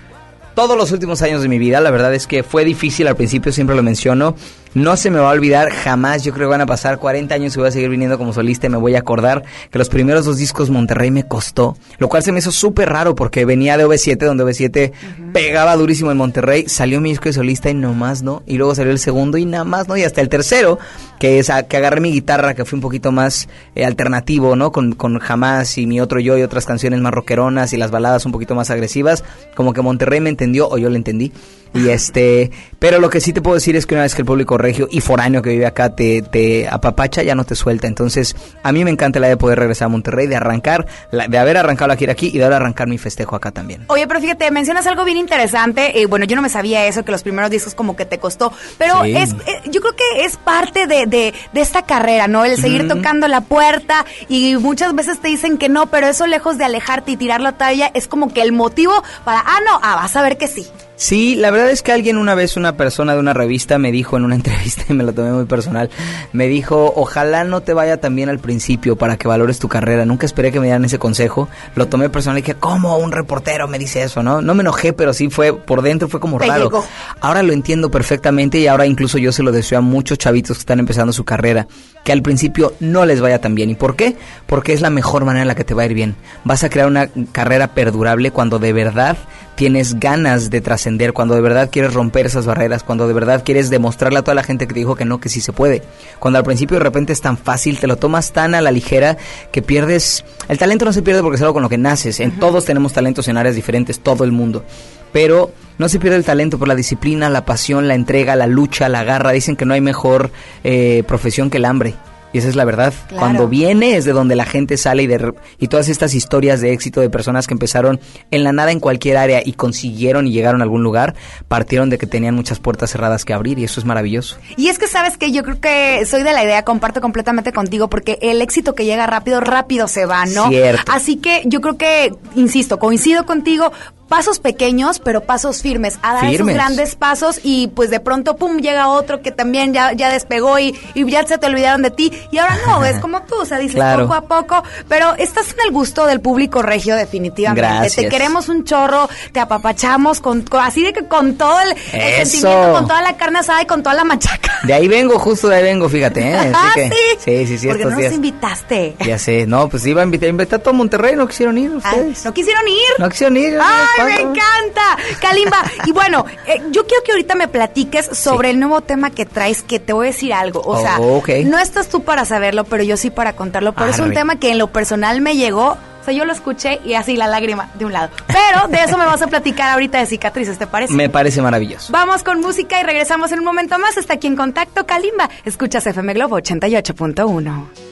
todos 0.54 0.76
los 0.76 0.92
últimos 0.92 1.20
años 1.22 1.42
de 1.42 1.48
mi 1.48 1.58
vida. 1.58 1.80
La 1.80 1.90
verdad 1.90 2.14
es 2.14 2.26
que 2.28 2.42
fue 2.44 2.64
difícil 2.64 3.08
al 3.08 3.16
principio, 3.16 3.50
siempre 3.52 3.74
lo 3.74 3.82
menciono. 3.82 4.36
No 4.74 4.96
se 4.96 5.10
me 5.10 5.18
va 5.18 5.28
a 5.28 5.32
olvidar 5.32 5.70
jamás. 5.70 6.24
Yo 6.24 6.32
creo 6.32 6.48
que 6.48 6.52
van 6.52 6.62
a 6.62 6.66
pasar 6.66 6.98
40 6.98 7.34
años 7.34 7.54
y 7.54 7.58
voy 7.58 7.68
a 7.68 7.70
seguir 7.70 7.90
viniendo 7.90 8.16
como 8.16 8.32
solista 8.32 8.68
y 8.68 8.70
me 8.70 8.78
voy 8.78 8.94
a 8.94 9.00
acordar 9.00 9.42
que 9.70 9.78
los 9.78 9.90
primeros 9.90 10.24
dos 10.24 10.38
discos 10.38 10.70
Monterrey 10.70 11.10
me 11.10 11.24
costó. 11.28 11.76
Lo 11.98 12.08
cual 12.08 12.22
se 12.22 12.32
me 12.32 12.38
hizo 12.38 12.50
súper 12.50 12.88
raro 12.88 13.14
porque 13.14 13.44
venía 13.44 13.76
de 13.76 13.84
OV7, 13.86 14.16
donde 14.24 14.44
OV7 14.44 14.92
pegaba 15.34 15.76
durísimo 15.76 16.10
en 16.10 16.16
Monterrey. 16.16 16.64
Salió 16.68 17.02
mi 17.02 17.10
disco 17.10 17.24
de 17.26 17.34
solista 17.34 17.68
y 17.68 17.74
nomás 17.74 18.22
no. 18.22 18.42
Y 18.46 18.56
luego 18.56 18.74
salió 18.74 18.92
el 18.92 18.98
segundo 18.98 19.36
y 19.36 19.44
nada 19.44 19.64
más 19.64 19.88
no. 19.88 19.96
Y 19.98 20.04
hasta 20.04 20.22
el 20.22 20.30
tercero, 20.30 20.78
que 21.20 21.38
es 21.38 21.50
a- 21.50 21.64
que 21.64 21.76
agarré 21.76 22.00
mi 22.00 22.10
guitarra, 22.10 22.54
que 22.54 22.64
fue 22.64 22.78
un 22.78 22.80
poquito 22.82 23.12
más 23.12 23.50
eh, 23.74 23.84
alternativo, 23.84 24.56
¿no? 24.56 24.72
Con, 24.72 24.92
con 24.94 25.18
Jamás 25.18 25.76
y 25.76 25.86
mi 25.86 26.00
otro 26.00 26.18
yo 26.18 26.38
y 26.38 26.42
otras 26.42 26.64
canciones 26.64 26.98
más 27.02 27.12
rockeronas 27.12 27.74
y 27.74 27.76
las 27.76 27.90
baladas 27.90 28.24
un 28.24 28.32
poquito 28.32 28.54
más 28.54 28.70
agresivas. 28.70 29.22
Como 29.54 29.74
que 29.74 29.82
Monterrey 29.82 30.20
me 30.20 30.30
entendió 30.30 30.66
o 30.70 30.78
yo 30.78 30.88
le 30.88 30.96
entendí. 30.96 31.30
Y 31.74 31.88
este, 31.88 32.50
pero 32.78 32.98
lo 33.00 33.08
que 33.08 33.20
sí 33.20 33.32
te 33.32 33.40
puedo 33.40 33.54
decir 33.54 33.76
es 33.76 33.86
que 33.86 33.94
una 33.94 34.02
vez 34.02 34.14
que 34.14 34.22
el 34.22 34.26
público 34.26 34.58
regio 34.58 34.88
y 34.90 35.00
foráneo 35.00 35.40
que 35.40 35.50
vive 35.50 35.64
acá 35.66 35.94
te, 35.94 36.20
te 36.22 36.68
apapacha, 36.68 37.22
ya 37.22 37.34
no 37.34 37.44
te 37.44 37.54
suelta. 37.54 37.86
Entonces, 37.86 38.36
a 38.62 38.72
mí 38.72 38.84
me 38.84 38.90
encanta 38.90 39.18
la 39.20 39.26
idea 39.28 39.36
de 39.36 39.38
poder 39.38 39.58
regresar 39.58 39.86
a 39.86 39.88
Monterrey, 39.88 40.26
de 40.26 40.36
arrancar, 40.36 40.86
la- 41.10 41.28
de 41.28 41.38
haber 41.38 41.56
arrancado 41.56 41.88
la 41.88 41.96
gira 41.96 42.12
aquí 42.12 42.30
y 42.32 42.38
de 42.38 42.44
ahora 42.44 42.56
arrancar 42.56 42.88
mi 42.88 42.98
festejo 42.98 43.36
acá 43.36 43.50
también. 43.52 43.84
Oye, 43.88 44.06
pero 44.06 44.20
fíjate, 44.20 44.50
mencionas 44.50 44.86
algo 44.86 45.04
bien 45.04 45.16
interesante. 45.18 46.00
eh, 46.00 46.06
bueno, 46.06 46.26
yo 46.26 46.36
no 46.36 46.42
me 46.42 46.48
sabía 46.48 46.86
eso, 46.86 47.04
que 47.04 47.12
los 47.12 47.22
primeros 47.22 47.50
discos 47.50 47.74
como 47.74 47.96
que 47.96 48.04
te 48.04 48.18
costó. 48.18 48.52
Pero 48.78 49.02
Sí. 49.04 49.16
es, 49.16 49.32
eh, 49.32 49.60
yo 49.70 49.80
creo 49.80 49.94
que 49.96 50.24
es 50.24 50.36
parte 50.36 50.86
de, 50.86 51.06
de, 51.06 51.32
de 51.52 51.60
esta 51.60 51.82
carrera, 51.86 52.28
¿no? 52.28 52.44
El 52.44 52.56
seguir 52.58 52.86
tocando 52.88 53.28
la 53.28 53.40
puerta 53.40 54.04
y 54.28 54.56
muchas 54.56 54.94
veces 54.94 55.20
te 55.20 55.28
dicen 55.28 55.56
que 55.58 55.68
no, 55.68 55.86
pero 55.86 56.06
eso 56.08 56.26
lejos 56.26 56.58
de 56.58 56.64
alejarte 56.64 57.12
y 57.12 57.16
tirar 57.16 57.40
la 57.40 57.52
talla 57.52 57.90
es 57.94 58.08
como 58.08 58.32
que 58.32 58.42
el 58.42 58.52
motivo 58.52 59.02
para, 59.24 59.40
ah, 59.40 59.58
no, 59.64 59.78
ah, 59.82 59.96
vas 59.96 60.14
a 60.16 60.22
ver 60.22 60.36
que 60.38 60.46
sí. 60.48 60.66
Sí, 61.02 61.34
la 61.34 61.50
verdad 61.50 61.68
es 61.70 61.82
que 61.82 61.90
alguien 61.90 62.16
una 62.16 62.36
vez, 62.36 62.56
una 62.56 62.76
persona 62.76 63.14
de 63.14 63.18
una 63.18 63.32
revista 63.32 63.76
me 63.76 63.90
dijo 63.90 64.16
en 64.16 64.24
una 64.24 64.34
entrevista, 64.36 64.84
y 64.88 64.92
me 64.92 65.02
lo 65.02 65.12
tomé 65.12 65.32
muy 65.32 65.46
personal, 65.46 65.90
me 66.32 66.46
dijo, 66.46 66.92
ojalá 66.94 67.42
no 67.42 67.60
te 67.60 67.74
vaya 67.74 68.00
tan 68.00 68.14
bien 68.14 68.28
al 68.28 68.38
principio 68.38 68.94
para 68.94 69.16
que 69.16 69.26
valores 69.26 69.58
tu 69.58 69.66
carrera. 69.66 70.04
Nunca 70.04 70.26
esperé 70.26 70.52
que 70.52 70.60
me 70.60 70.66
dieran 70.66 70.84
ese 70.84 71.00
consejo. 71.00 71.48
Lo 71.74 71.88
tomé 71.88 72.08
personal 72.08 72.38
y 72.38 72.42
dije, 72.42 72.54
¿cómo 72.54 72.98
un 72.98 73.10
reportero 73.10 73.66
me 73.66 73.80
dice 73.80 74.04
eso? 74.04 74.22
No, 74.22 74.42
no 74.42 74.54
me 74.54 74.60
enojé, 74.60 74.92
pero 74.92 75.12
sí 75.12 75.28
fue, 75.28 75.52
por 75.52 75.82
dentro 75.82 76.06
fue 76.06 76.20
como 76.20 76.38
raro. 76.38 76.66
llegó. 76.66 76.84
Ahora 77.20 77.42
lo 77.42 77.52
entiendo 77.52 77.90
perfectamente 77.90 78.60
y 78.60 78.68
ahora 78.68 78.86
incluso 78.86 79.18
yo 79.18 79.32
se 79.32 79.42
lo 79.42 79.50
deseo 79.50 79.78
a 79.78 79.82
muchos 79.82 80.18
chavitos 80.18 80.58
que 80.58 80.60
están 80.60 80.78
empezando 80.78 81.12
su 81.12 81.24
carrera, 81.24 81.66
que 82.04 82.12
al 82.12 82.22
principio 82.22 82.74
no 82.78 83.06
les 83.06 83.20
vaya 83.20 83.40
tan 83.40 83.56
bien. 83.56 83.70
¿Y 83.70 83.74
por 83.74 83.96
qué? 83.96 84.14
Porque 84.46 84.72
es 84.72 84.80
la 84.80 84.90
mejor 84.90 85.24
manera 85.24 85.42
en 85.42 85.48
la 85.48 85.56
que 85.56 85.64
te 85.64 85.74
va 85.74 85.82
a 85.82 85.86
ir 85.86 85.94
bien. 85.94 86.14
Vas 86.44 86.62
a 86.62 86.70
crear 86.70 86.86
una 86.86 87.08
carrera 87.32 87.74
perdurable 87.74 88.30
cuando 88.30 88.60
de 88.60 88.72
verdad 88.72 89.16
tienes 89.54 89.98
ganas 89.98 90.50
de 90.50 90.60
trascender, 90.60 91.12
cuando 91.12 91.34
de 91.34 91.40
verdad 91.40 91.70
quieres 91.70 91.94
romper 91.94 92.26
esas 92.26 92.46
barreras, 92.46 92.82
cuando 92.82 93.06
de 93.06 93.14
verdad 93.14 93.42
quieres 93.44 93.70
demostrarle 93.70 94.18
a 94.18 94.22
toda 94.22 94.34
la 94.34 94.42
gente 94.42 94.66
que 94.66 94.74
te 94.74 94.80
dijo 94.80 94.96
que 94.96 95.04
no, 95.04 95.20
que 95.20 95.28
sí 95.28 95.40
se 95.40 95.52
puede. 95.52 95.82
Cuando 96.18 96.38
al 96.38 96.44
principio 96.44 96.78
de 96.78 96.84
repente 96.84 97.12
es 97.12 97.20
tan 97.20 97.36
fácil, 97.36 97.78
te 97.78 97.86
lo 97.86 97.96
tomas 97.96 98.32
tan 98.32 98.54
a 98.54 98.60
la 98.60 98.70
ligera 98.70 99.16
que 99.50 99.62
pierdes... 99.62 100.24
El 100.48 100.58
talento 100.58 100.84
no 100.84 100.92
se 100.92 101.02
pierde 101.02 101.22
porque 101.22 101.36
es 101.36 101.42
algo 101.42 101.54
con 101.54 101.62
lo 101.62 101.68
que 101.68 101.78
naces. 101.78 102.20
En 102.20 102.38
todos 102.38 102.64
tenemos 102.64 102.92
talentos 102.92 103.28
en 103.28 103.36
áreas 103.36 103.54
diferentes, 103.54 104.00
todo 104.00 104.24
el 104.24 104.32
mundo. 104.32 104.64
Pero 105.12 105.52
no 105.78 105.88
se 105.88 105.98
pierde 105.98 106.16
el 106.16 106.24
talento 106.24 106.58
por 106.58 106.68
la 106.68 106.74
disciplina, 106.74 107.28
la 107.28 107.44
pasión, 107.44 107.88
la 107.88 107.94
entrega, 107.94 108.36
la 108.36 108.46
lucha, 108.46 108.88
la 108.88 109.04
garra. 109.04 109.32
Dicen 109.32 109.56
que 109.56 109.64
no 109.64 109.74
hay 109.74 109.80
mejor 109.80 110.30
eh, 110.64 111.04
profesión 111.06 111.50
que 111.50 111.58
el 111.58 111.66
hambre. 111.66 111.94
Y 112.32 112.38
esa 112.38 112.48
es 112.48 112.56
la 112.56 112.64
verdad. 112.64 112.92
Claro. 113.08 113.20
Cuando 113.20 113.48
viene 113.48 113.96
es 113.96 114.04
de 114.04 114.12
donde 114.12 114.36
la 114.36 114.44
gente 114.44 114.76
sale 114.76 115.02
y, 115.02 115.06
de, 115.06 115.32
y 115.58 115.68
todas 115.68 115.88
estas 115.88 116.14
historias 116.14 116.60
de 116.60 116.72
éxito 116.72 117.00
de 117.00 117.10
personas 117.10 117.46
que 117.46 117.54
empezaron 117.54 118.00
en 118.30 118.44
la 118.44 118.52
nada 118.52 118.72
en 118.72 118.80
cualquier 118.80 119.16
área 119.16 119.42
y 119.44 119.52
consiguieron 119.52 120.26
y 120.26 120.32
llegaron 120.32 120.60
a 120.60 120.64
algún 120.64 120.82
lugar, 120.82 121.14
partieron 121.48 121.90
de 121.90 121.98
que 121.98 122.06
tenían 122.06 122.34
muchas 122.34 122.58
puertas 122.58 122.90
cerradas 122.90 123.24
que 123.24 123.32
abrir 123.32 123.58
y 123.58 123.64
eso 123.64 123.80
es 123.80 123.86
maravilloso. 123.86 124.36
Y 124.56 124.68
es 124.68 124.78
que 124.78 124.86
sabes 124.86 125.16
que 125.16 125.32
yo 125.32 125.42
creo 125.42 125.60
que 125.60 126.04
soy 126.06 126.22
de 126.22 126.32
la 126.32 126.44
idea, 126.44 126.64
comparto 126.64 127.00
completamente 127.00 127.52
contigo, 127.52 127.88
porque 127.88 128.18
el 128.22 128.42
éxito 128.42 128.74
que 128.74 128.84
llega 128.84 129.06
rápido, 129.06 129.40
rápido 129.40 129.88
se 129.88 130.06
va, 130.06 130.26
¿no? 130.26 130.48
Cierto. 130.48 130.92
Así 130.92 131.16
que 131.16 131.42
yo 131.46 131.60
creo 131.60 131.76
que, 131.76 132.12
insisto, 132.34 132.78
coincido 132.78 133.26
contigo, 133.26 133.72
pasos 134.12 134.40
pequeños, 134.40 134.98
pero 134.98 135.22
pasos 135.22 135.62
firmes, 135.62 135.98
a 136.02 136.12
dar 136.12 136.24
esos 136.24 136.36
Firmes. 136.36 136.54
grandes 136.54 136.96
pasos 136.96 137.40
y 137.42 137.68
pues 137.68 137.88
de 137.88 137.98
pronto, 137.98 138.36
pum, 138.36 138.58
llega 138.58 138.88
otro 138.88 139.22
que 139.22 139.32
también 139.32 139.72
ya, 139.72 139.92
ya 139.92 140.10
despegó 140.10 140.58
y, 140.58 140.78
y 140.94 141.10
ya 141.10 141.26
se 141.26 141.38
te 141.38 141.46
olvidaron 141.46 141.80
de 141.80 141.90
ti. 141.90 142.12
Y 142.30 142.36
ahora 142.36 142.58
no, 142.66 142.84
es 142.84 142.98
como 143.00 143.22
tú, 143.22 143.36
o 143.36 143.44
sea, 143.46 143.56
dices 143.58 143.76
Claro. 143.76 144.02
poco 144.06 144.14
a 144.14 144.20
poco, 144.22 144.62
pero 144.86 145.14
estás 145.16 145.52
en 145.54 145.60
el 145.66 145.72
gusto 145.72 146.04
del 146.04 146.20
público 146.20 146.60
regio 146.60 146.94
definitivamente. 146.94 147.60
Gracias. 147.62 147.96
Te 147.96 148.08
queremos 148.10 148.50
un 148.50 148.64
chorro, 148.64 149.08
te 149.32 149.40
apapachamos 149.40 150.20
con, 150.20 150.42
con- 150.42 150.60
así 150.60 150.82
de 150.82 150.92
que 150.92 151.06
con 151.08 151.36
todo 151.38 151.58
el, 151.62 151.70
el 151.92 152.26
sentimiento, 152.26 152.72
con 152.74 152.86
toda 152.88 153.00
la 153.00 153.16
carne 153.16 153.38
asada 153.38 153.62
y 153.62 153.66
con 153.66 153.82
toda 153.82 153.94
la 153.94 154.04
machaca. 154.04 154.58
De 154.64 154.74
ahí 154.74 154.88
vengo, 154.88 155.18
justo 155.18 155.48
de 155.48 155.56
ahí 155.56 155.62
vengo, 155.62 155.88
fíjate. 155.88 156.20
¿eh? 156.20 156.36
Así 156.36 156.52
ah, 156.54 156.70
que- 156.74 156.90
sí. 156.90 156.96
Sí, 157.24 157.46
sí, 157.46 157.58
sí. 157.58 157.66
Porque 157.66 157.82
estos 157.84 157.92
no 157.92 157.98
días. 157.98 158.10
nos 158.12 158.16
invitaste. 158.16 158.94
Ya 159.06 159.18
sé, 159.18 159.46
no, 159.46 159.68
pues 159.70 159.86
iba 159.86 160.02
a 160.02 160.04
invitar, 160.04 160.28
invitar 160.28 160.60
a 160.60 160.62
todo 160.62 160.74
Monterrey, 160.74 161.16
no 161.16 161.26
quisieron 161.26 161.56
ir 161.56 161.70
Ah, 161.82 161.88
ustedes. 161.90 162.24
¿No 162.24 162.34
quisieron 162.34 162.68
ir? 162.68 162.76
No 162.98 163.08
quisieron 163.08 163.36
ir. 163.38 163.58
¡Ay, 163.60 163.86
me 164.04 164.20
encanta! 164.20 164.96
Kalimba, 165.20 165.62
y 165.86 165.92
bueno, 165.92 166.24
eh, 166.46 166.60
yo 166.70 166.86
quiero 166.86 167.02
que 167.04 167.12
ahorita 167.12 167.34
me 167.34 167.48
platiques 167.48 168.06
sobre 168.06 168.50
el 168.50 168.60
nuevo 168.60 168.80
tema 168.80 169.10
que 169.10 169.26
traes, 169.26 169.62
que 169.62 169.78
te 169.80 169.92
voy 169.92 170.08
a 170.08 170.10
decir 170.10 170.32
algo. 170.32 170.60
O 170.64 170.80
sea, 170.80 170.98
Oh, 171.00 171.22
no 171.44 171.58
estás 171.58 171.88
tú 171.88 172.02
para 172.02 172.24
saberlo, 172.24 172.64
pero 172.64 172.82
yo 172.82 172.96
sí 172.96 173.10
para 173.10 173.34
contarlo. 173.34 173.72
Pero 173.72 173.90
es 173.90 173.98
un 173.98 174.12
tema 174.12 174.36
que 174.36 174.50
en 174.50 174.58
lo 174.58 174.68
personal 174.72 175.20
me 175.20 175.36
llegó. 175.36 175.76
O 176.00 176.04
sea, 176.04 176.12
yo 176.12 176.24
lo 176.24 176.32
escuché 176.32 176.80
y 176.84 176.94
así 176.94 177.16
la 177.16 177.28
lágrima 177.28 177.70
de 177.74 177.84
un 177.84 177.92
lado. 177.92 178.10
Pero 178.26 178.66
de 178.68 178.82
eso 178.82 178.98
me 178.98 179.04
vas 179.04 179.22
a 179.22 179.28
platicar 179.28 179.70
ahorita 179.70 179.98
de 179.98 180.06
cicatrices, 180.06 180.58
¿te 180.58 180.66
parece? 180.66 180.92
Me 180.94 181.08
parece 181.08 181.40
maravilloso. 181.40 181.92
Vamos 181.92 182.24
con 182.24 182.40
música 182.40 182.80
y 182.80 182.82
regresamos 182.82 183.30
en 183.30 183.38
un 183.38 183.44
momento 183.44 183.78
más. 183.78 183.96
Está 183.96 184.14
aquí 184.14 184.26
en 184.26 184.34
contacto 184.34 184.84
Kalimba. 184.84 185.30
Escuchas 185.44 185.86
FM 185.86 186.14
Globo 186.14 186.38
88.1. 186.38 187.91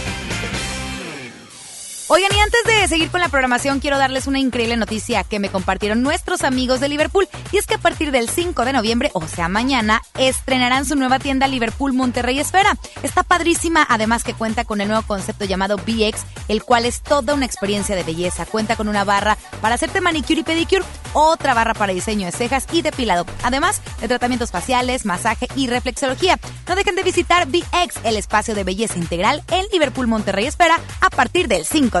Oigan, 2.13 2.35
y 2.35 2.41
antes 2.41 2.61
de 2.65 2.89
seguir 2.89 3.09
con 3.09 3.21
la 3.21 3.29
programación, 3.29 3.79
quiero 3.79 3.97
darles 3.97 4.27
una 4.27 4.37
increíble 4.37 4.75
noticia 4.75 5.23
que 5.23 5.39
me 5.39 5.47
compartieron 5.47 6.03
nuestros 6.03 6.43
amigos 6.43 6.81
de 6.81 6.89
Liverpool. 6.89 7.25
Y 7.53 7.57
es 7.57 7.65
que 7.65 7.75
a 7.75 7.77
partir 7.77 8.11
del 8.11 8.27
5 8.27 8.65
de 8.65 8.73
noviembre, 8.73 9.11
o 9.13 9.25
sea, 9.25 9.47
mañana, 9.47 10.01
estrenarán 10.17 10.83
su 10.83 10.97
nueva 10.97 11.19
tienda 11.19 11.47
Liverpool 11.47 11.93
Monterrey 11.93 12.37
Esfera. 12.37 12.75
Está 13.01 13.23
padrísima, 13.23 13.87
además 13.87 14.25
que 14.25 14.33
cuenta 14.33 14.65
con 14.65 14.81
el 14.81 14.89
nuevo 14.89 15.07
concepto 15.07 15.45
llamado 15.45 15.77
BX, 15.77 16.25
el 16.49 16.63
cual 16.63 16.83
es 16.83 17.01
toda 17.01 17.33
una 17.33 17.45
experiencia 17.45 17.95
de 17.95 18.03
belleza. 18.03 18.45
Cuenta 18.45 18.75
con 18.75 18.89
una 18.89 19.05
barra 19.05 19.37
para 19.61 19.75
hacerte 19.75 20.01
manicure 20.01 20.41
y 20.41 20.43
pedicure, 20.43 20.83
otra 21.13 21.53
barra 21.53 21.73
para 21.73 21.93
diseño 21.93 22.25
de 22.25 22.33
cejas 22.33 22.65
y 22.73 22.81
depilado. 22.81 23.25
Además 23.41 23.81
de 24.01 24.09
tratamientos 24.09 24.51
faciales, 24.51 25.05
masaje 25.05 25.47
y 25.55 25.67
reflexología. 25.67 26.37
No 26.67 26.75
dejen 26.75 26.97
de 26.97 27.03
visitar 27.03 27.47
BX, 27.47 28.03
el 28.03 28.17
espacio 28.17 28.53
de 28.53 28.65
belleza 28.65 28.97
integral 28.97 29.43
en 29.49 29.65
Liverpool 29.71 30.07
Monterrey 30.07 30.45
Espera, 30.45 30.77
a 30.99 31.09
partir 31.09 31.47
del 31.47 31.65
5 31.65 32.00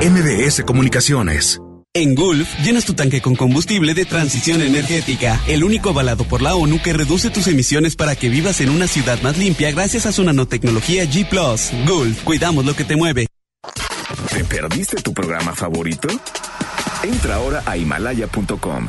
MBS 0.00 0.62
Comunicaciones. 0.64 1.60
En 1.94 2.14
Gulf, 2.14 2.48
llenas 2.64 2.84
tu 2.84 2.94
tanque 2.94 3.22
con 3.22 3.36
combustible 3.36 3.94
de 3.94 4.04
transición 4.04 4.60
energética, 4.60 5.40
el 5.46 5.62
único 5.62 5.90
avalado 5.90 6.24
por 6.24 6.42
la 6.42 6.56
ONU 6.56 6.82
que 6.82 6.92
reduce 6.92 7.30
tus 7.30 7.46
emisiones 7.46 7.94
para 7.94 8.16
que 8.16 8.28
vivas 8.28 8.60
en 8.60 8.70
una 8.70 8.88
ciudad 8.88 9.22
más 9.22 9.38
limpia 9.38 9.70
gracias 9.70 10.04
a 10.06 10.12
su 10.12 10.24
nanotecnología 10.24 11.04
G⁇ 11.04 11.28
Gulf, 11.86 12.22
cuidamos 12.24 12.64
lo 12.64 12.74
que 12.74 12.84
te 12.84 12.96
mueve. 12.96 13.28
¿Te 14.30 14.44
perdiste 14.44 15.00
tu 15.00 15.14
programa 15.14 15.54
favorito? 15.54 16.08
Entra 17.04 17.36
ahora 17.36 17.62
a 17.64 17.76
himalaya.com 17.76 18.88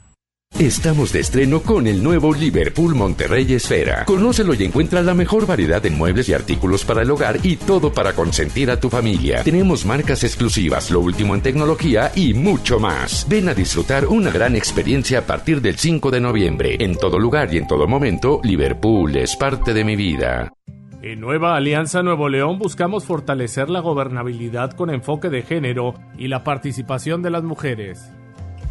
Estamos 0.59 1.11
de 1.11 1.21
estreno 1.21 1.61
con 1.63 1.87
el 1.87 2.03
nuevo 2.03 2.33
Liverpool 2.33 2.93
Monterrey 2.93 3.51
Esfera. 3.53 4.05
Conócelo 4.05 4.53
y 4.53 4.63
encuentra 4.63 5.01
la 5.01 5.15
mejor 5.15 5.47
variedad 5.47 5.81
de 5.81 5.89
muebles 5.89 6.29
y 6.29 6.33
artículos 6.33 6.85
para 6.85 7.01
el 7.01 7.09
hogar 7.09 7.39
y 7.41 7.55
todo 7.55 7.91
para 7.91 8.13
consentir 8.13 8.69
a 8.69 8.79
tu 8.79 8.87
familia. 8.89 9.43
Tenemos 9.43 9.85
marcas 9.85 10.23
exclusivas, 10.23 10.91
lo 10.91 10.99
último 10.99 11.33
en 11.33 11.41
tecnología 11.41 12.11
y 12.15 12.35
mucho 12.35 12.79
más. 12.79 13.25
Ven 13.27 13.49
a 13.49 13.55
disfrutar 13.55 14.05
una 14.05 14.29
gran 14.29 14.55
experiencia 14.55 15.19
a 15.19 15.21
partir 15.23 15.61
del 15.61 15.77
5 15.77 16.11
de 16.11 16.21
noviembre. 16.21 16.77
En 16.79 16.95
todo 16.95 17.17
lugar 17.17 17.51
y 17.51 17.57
en 17.57 17.65
todo 17.65 17.87
momento, 17.87 18.39
Liverpool 18.43 19.15
es 19.15 19.35
parte 19.35 19.73
de 19.73 19.83
mi 19.83 19.95
vida. 19.95 20.53
En 21.01 21.19
Nueva 21.19 21.55
Alianza 21.55 22.03
Nuevo 22.03 22.29
León 22.29 22.59
buscamos 22.59 23.05
fortalecer 23.05 23.71
la 23.71 23.79
gobernabilidad 23.79 24.73
con 24.73 24.91
enfoque 24.91 25.29
de 25.31 25.41
género 25.41 25.95
y 26.19 26.27
la 26.27 26.43
participación 26.43 27.23
de 27.23 27.31
las 27.31 27.41
mujeres. 27.41 28.11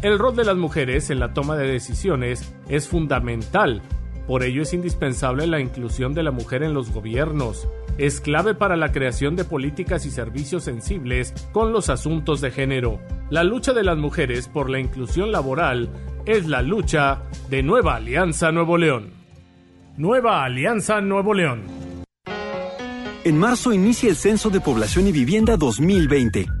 El 0.01 0.17
rol 0.17 0.35
de 0.35 0.45
las 0.45 0.57
mujeres 0.57 1.09
en 1.09 1.19
la 1.19 1.33
toma 1.33 1.55
de 1.55 1.67
decisiones 1.67 2.55
es 2.67 2.87
fundamental, 2.87 3.81
por 4.27 4.43
ello 4.43 4.61
es 4.61 4.73
indispensable 4.73 5.45
la 5.45 5.59
inclusión 5.59 6.13
de 6.13 6.23
la 6.23 6.31
mujer 6.31 6.63
en 6.63 6.73
los 6.73 6.91
gobiernos. 6.91 7.67
Es 7.97 8.21
clave 8.21 8.55
para 8.55 8.77
la 8.77 8.91
creación 8.91 9.35
de 9.35 9.43
políticas 9.43 10.05
y 10.05 10.09
servicios 10.09 10.63
sensibles 10.63 11.33
con 11.51 11.73
los 11.73 11.89
asuntos 11.89 12.39
de 12.39 12.51
género. 12.51 12.99
La 13.29 13.43
lucha 13.43 13.73
de 13.73 13.83
las 13.83 13.97
mujeres 13.97 14.47
por 14.47 14.69
la 14.69 14.79
inclusión 14.79 15.31
laboral 15.31 15.89
es 16.25 16.47
la 16.47 16.61
lucha 16.61 17.23
de 17.49 17.61
Nueva 17.61 17.95
Alianza 17.95 18.51
Nuevo 18.51 18.77
León. 18.77 19.11
Nueva 19.97 20.45
Alianza 20.45 21.01
Nuevo 21.01 21.33
León. 21.33 21.63
En 23.23 23.37
marzo 23.37 23.73
inicia 23.73 24.09
el 24.09 24.15
Censo 24.15 24.49
de 24.49 24.61
Población 24.61 25.07
y 25.07 25.11
Vivienda 25.11 25.57
2020. 25.57 26.60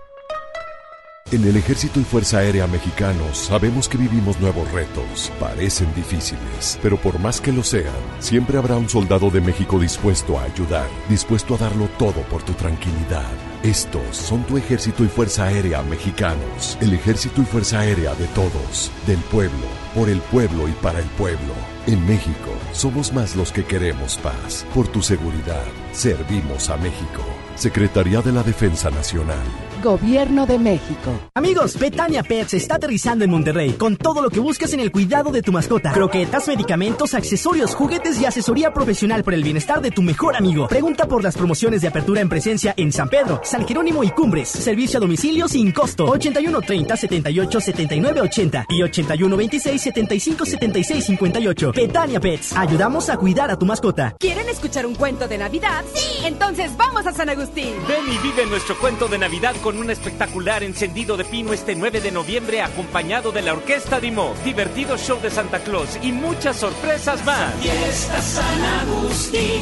En 1.31 1.45
el 1.45 1.55
Ejército 1.55 2.01
y 2.01 2.03
Fuerza 2.03 2.39
Aérea 2.39 2.67
Mexicanos 2.67 3.37
sabemos 3.37 3.87
que 3.87 3.97
vivimos 3.97 4.37
nuevos 4.41 4.69
retos. 4.73 5.31
Parecen 5.39 5.87
difíciles, 5.95 6.77
pero 6.81 6.97
por 6.97 7.19
más 7.19 7.39
que 7.39 7.53
lo 7.53 7.63
sean, 7.63 7.95
siempre 8.19 8.57
habrá 8.57 8.75
un 8.75 8.89
soldado 8.89 9.29
de 9.29 9.39
México 9.39 9.79
dispuesto 9.79 10.37
a 10.37 10.43
ayudar, 10.43 10.89
dispuesto 11.07 11.55
a 11.55 11.57
darlo 11.57 11.87
todo 11.97 12.21
por 12.23 12.43
tu 12.43 12.51
tranquilidad. 12.51 13.31
Estos 13.63 14.17
son 14.17 14.43
tu 14.43 14.57
Ejército 14.57 15.05
y 15.05 15.07
Fuerza 15.07 15.45
Aérea 15.45 15.81
Mexicanos. 15.83 16.77
El 16.81 16.91
Ejército 16.93 17.41
y 17.41 17.45
Fuerza 17.45 17.79
Aérea 17.79 18.13
de 18.15 18.27
todos, 18.27 18.91
del 19.07 19.19
pueblo, 19.19 19.67
por 19.95 20.09
el 20.09 20.19
pueblo 20.21 20.67
y 20.67 20.71
para 20.73 20.99
el 20.99 21.07
pueblo. 21.11 21.53
En 21.87 22.05
México, 22.05 22.51
somos 22.73 23.11
más 23.11 23.35
los 23.35 23.51
que 23.51 23.63
queremos 23.63 24.17
paz. 24.17 24.65
Por 24.73 24.87
tu 24.87 25.01
seguridad, 25.01 25.65
servimos 25.93 26.69
a 26.69 26.77
México. 26.77 27.23
Secretaría 27.55 28.21
de 28.21 28.31
la 28.31 28.43
Defensa 28.43 28.89
Nacional. 28.89 29.37
Gobierno 29.83 30.45
de 30.45 30.59
México. 30.59 31.11
Amigos, 31.33 31.77
Betania 31.79 32.21
Pets 32.21 32.53
está 32.53 32.75
aterrizando 32.75 33.25
en 33.25 33.31
Monterrey 33.31 33.71
con 33.73 33.97
todo 33.97 34.21
lo 34.21 34.29
que 34.29 34.39
buscas 34.39 34.73
en 34.73 34.79
el 34.79 34.91
cuidado 34.91 35.31
de 35.31 35.41
tu 35.41 35.51
mascota. 35.51 35.91
Croquetas, 35.91 36.47
medicamentos, 36.47 37.15
accesorios, 37.15 37.73
juguetes 37.73 38.21
y 38.21 38.25
asesoría 38.25 38.73
profesional 38.73 39.23
por 39.23 39.33
el 39.33 39.43
bienestar 39.43 39.81
de 39.81 39.89
tu 39.89 40.03
mejor 40.03 40.35
amigo. 40.35 40.67
Pregunta 40.67 41.07
por 41.07 41.23
las 41.23 41.35
promociones 41.35 41.81
de 41.81 41.87
apertura 41.87 42.21
en 42.21 42.29
presencia 42.29 42.75
en 42.77 42.91
San 42.91 43.09
Pedro, 43.09 43.41
San 43.43 43.67
Jerónimo 43.67 44.03
y 44.03 44.11
Cumbres. 44.11 44.49
Servicio 44.49 44.97
a 44.97 45.01
domicilio 45.01 45.47
sin 45.47 45.71
costo. 45.71 46.05
8130 46.05 46.97
78 46.97 47.59
79 47.59 48.21
80 48.21 48.65
y 48.69 48.83
81 48.83 49.37
26 49.37 49.80
75 49.81 50.45
76 50.45 51.05
58. 51.05 51.71
Betania 51.73 52.19
Pets. 52.19 52.53
Ayudamos 52.55 53.09
a 53.09 53.17
cuidar 53.17 53.51
a 53.51 53.57
tu 53.57 53.65
mascota. 53.65 54.15
¿Quieren 54.19 54.47
escuchar 54.49 54.85
un 54.85 54.95
cuento 54.95 55.27
de 55.27 55.37
Navidad? 55.37 55.83
Sí. 55.93 56.25
Entonces 56.25 56.75
vamos 56.77 57.05
a 57.07 57.13
San 57.13 57.29
Agustín. 57.29 57.73
Ven 57.87 58.05
y 58.07 58.17
vive 58.19 58.45
nuestro 58.45 58.77
cuento 58.79 59.07
de 59.07 59.17
Navidad 59.17 59.55
con 59.61 59.77
un 59.77 59.89
espectacular 59.89 60.63
encendido 60.63 61.17
de 61.17 61.25
pino 61.25 61.53
este 61.53 61.75
9 61.75 62.01
de 62.01 62.11
noviembre 62.11 62.61
acompañado 62.61 63.31
de 63.31 63.41
la 63.41 63.53
Orquesta 63.53 63.99
Dimo, 63.99 64.33
divertido 64.43 64.97
show 64.97 65.19
de 65.21 65.29
Santa 65.29 65.59
Claus 65.59 65.97
y 66.01 66.11
muchas 66.11 66.57
sorpresas 66.57 67.23
más. 67.25 67.53
Fiesta 67.55 68.21
San 68.21 68.61
Agustín, 68.81 69.61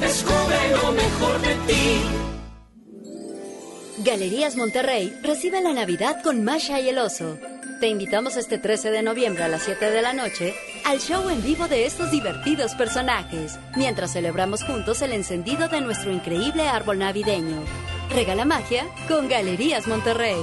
descubre 0.00 0.56
lo 0.82 0.92
mejor 0.92 1.40
de 1.42 1.54
ti. 1.66 2.00
Galerías 4.04 4.56
Monterrey 4.56 5.12
recibe 5.22 5.60
la 5.60 5.72
Navidad 5.72 6.22
con 6.22 6.44
Masha 6.44 6.80
y 6.80 6.88
el 6.90 6.98
Oso. 6.98 7.38
Te 7.80 7.88
invitamos 7.88 8.36
este 8.36 8.56
13 8.56 8.90
de 8.90 9.02
noviembre 9.02 9.44
a 9.44 9.48
las 9.48 9.64
7 9.64 9.90
de 9.90 10.00
la 10.00 10.14
noche 10.14 10.54
al 10.86 10.98
show 10.98 11.28
en 11.28 11.42
vivo 11.42 11.68
de 11.68 11.84
estos 11.84 12.10
divertidos 12.10 12.74
personajes, 12.74 13.58
mientras 13.76 14.14
celebramos 14.14 14.64
juntos 14.64 15.02
el 15.02 15.12
encendido 15.12 15.68
de 15.68 15.82
nuestro 15.82 16.10
increíble 16.10 16.68
árbol 16.68 17.00
navideño. 17.00 17.62
Regala 18.08 18.46
magia 18.46 18.86
con 19.08 19.28
Galerías 19.28 19.86
Monterrey. 19.86 20.38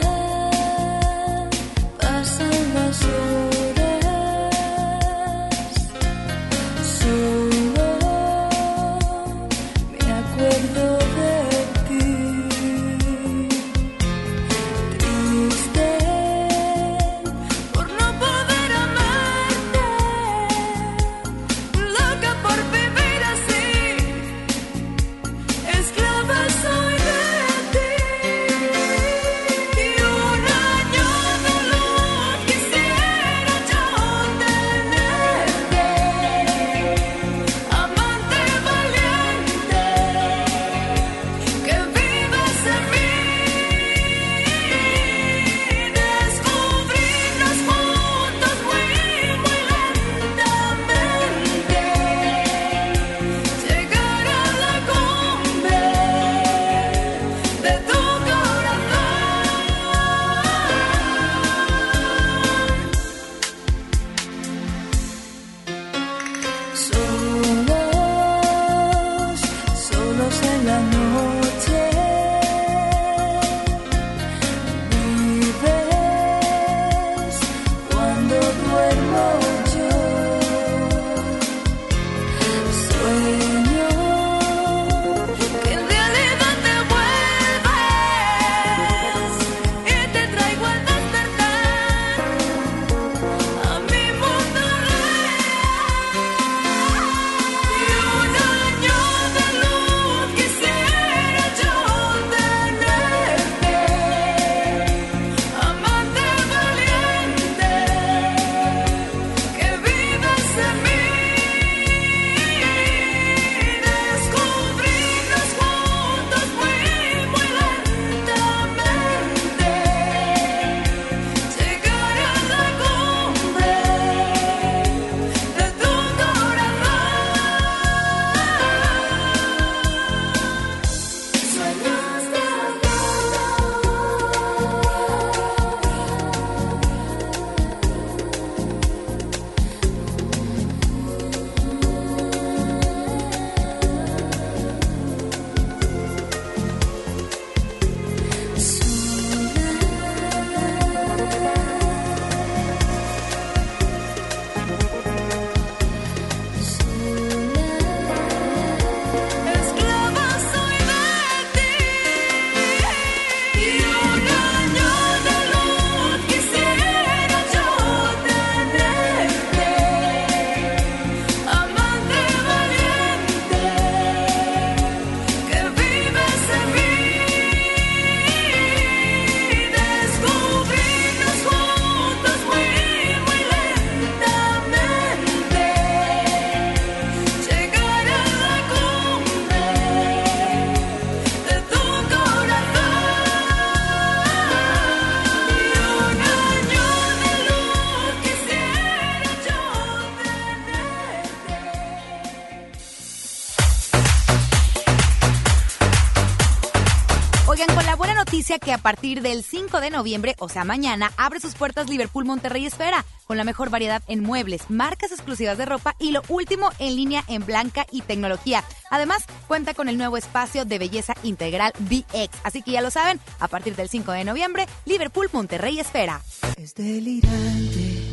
noticia 208.26 208.58
que 208.58 208.74
a 208.74 208.80
partir 208.80 209.22
del 209.22 209.44
5 209.44 209.80
de 209.80 209.92
noviembre, 209.92 210.36
o 210.40 210.50
sea 210.50 210.64
mañana, 210.64 211.12
abre 211.16 211.40
sus 211.40 211.54
puertas 211.54 211.90
Liverpool 211.90 212.26
Monterrey 212.26 212.66
Esfera, 212.66 213.06
con 213.28 213.38
la 213.38 213.44
mejor 213.44 213.70
variedad 213.70 214.02
en 214.08 214.24
muebles, 214.24 214.70
marcas 214.70 215.12
exclusivas 215.12 215.58
de 215.58 215.66
ropa 215.66 215.96
y 216.00 216.12
lo 216.12 216.22
último 216.28 216.72
en 216.80 216.96
línea 216.96 217.24
en 217.28 217.46
blanca 217.46 217.86
y 217.92 218.02
tecnología. 218.02 218.64
Además, 218.90 219.26
cuenta 219.48 219.74
con 219.74 219.90
el 219.90 219.98
nuevo 219.98 220.18
espacio 220.18 220.66
de 220.66 220.80
belleza 220.80 221.14
integral 221.24 221.72
VX. 221.80 222.36
Así 222.44 222.64
que 222.64 222.72
ya 222.72 222.82
lo 222.82 222.90
saben, 222.90 223.20
a 223.40 223.48
partir 223.48 223.76
del 223.76 223.90
5 223.90 224.12
de 224.12 224.26
noviembre, 224.26 224.66
Liverpool 224.86 225.30
Monterrey 225.32 225.80
Esfera. 225.80 226.22
Es 226.58 226.74
delirante, 226.74 228.12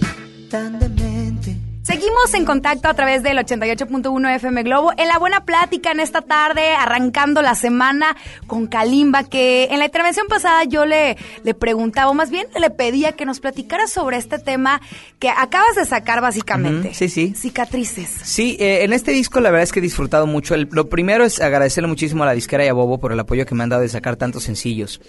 tan 0.50 0.78
demente. 0.78 1.71
Seguimos 1.82 2.32
en 2.34 2.44
contacto 2.44 2.86
a 2.88 2.94
través 2.94 3.24
del 3.24 3.38
88.1 3.38 4.36
FM 4.36 4.62
Globo 4.62 4.92
en 4.96 5.08
la 5.08 5.18
buena 5.18 5.44
plática 5.44 5.90
en 5.90 5.98
esta 5.98 6.22
tarde, 6.22 6.74
arrancando 6.78 7.42
la 7.42 7.56
semana 7.56 8.16
con 8.46 8.68
Kalimba, 8.68 9.24
que 9.24 9.64
en 9.64 9.80
la 9.80 9.86
intervención 9.86 10.28
pasada 10.28 10.62
yo 10.62 10.86
le, 10.86 11.16
le 11.42 11.54
preguntaba, 11.54 12.08
o 12.10 12.14
más 12.14 12.30
bien 12.30 12.46
le 12.58 12.70
pedía 12.70 13.12
que 13.12 13.24
nos 13.26 13.40
platicara 13.40 13.88
sobre 13.88 14.16
este 14.16 14.38
tema 14.38 14.80
que 15.18 15.28
acabas 15.28 15.74
de 15.74 15.84
sacar 15.84 16.20
básicamente. 16.20 16.94
Sí, 16.94 17.08
sí. 17.08 17.34
Cicatrices. 17.36 18.10
Sí, 18.22 18.56
eh, 18.60 18.84
en 18.84 18.92
este 18.92 19.10
disco 19.10 19.40
la 19.40 19.50
verdad 19.50 19.64
es 19.64 19.72
que 19.72 19.80
he 19.80 19.82
disfrutado 19.82 20.28
mucho. 20.28 20.54
El- 20.54 20.68
lo 20.70 20.88
primero 20.88 21.24
es 21.24 21.40
agradecerle 21.40 21.88
muchísimo 21.88 22.22
a 22.22 22.26
la 22.26 22.32
disquera 22.34 22.64
y 22.64 22.68
a 22.68 22.74
Bobo 22.74 22.98
por 23.00 23.10
el 23.10 23.18
apoyo 23.18 23.44
que 23.44 23.56
me 23.56 23.64
han 23.64 23.70
dado 23.70 23.82
de 23.82 23.88
sacar 23.88 24.14
tantos 24.14 24.44
sencillos. 24.44 25.00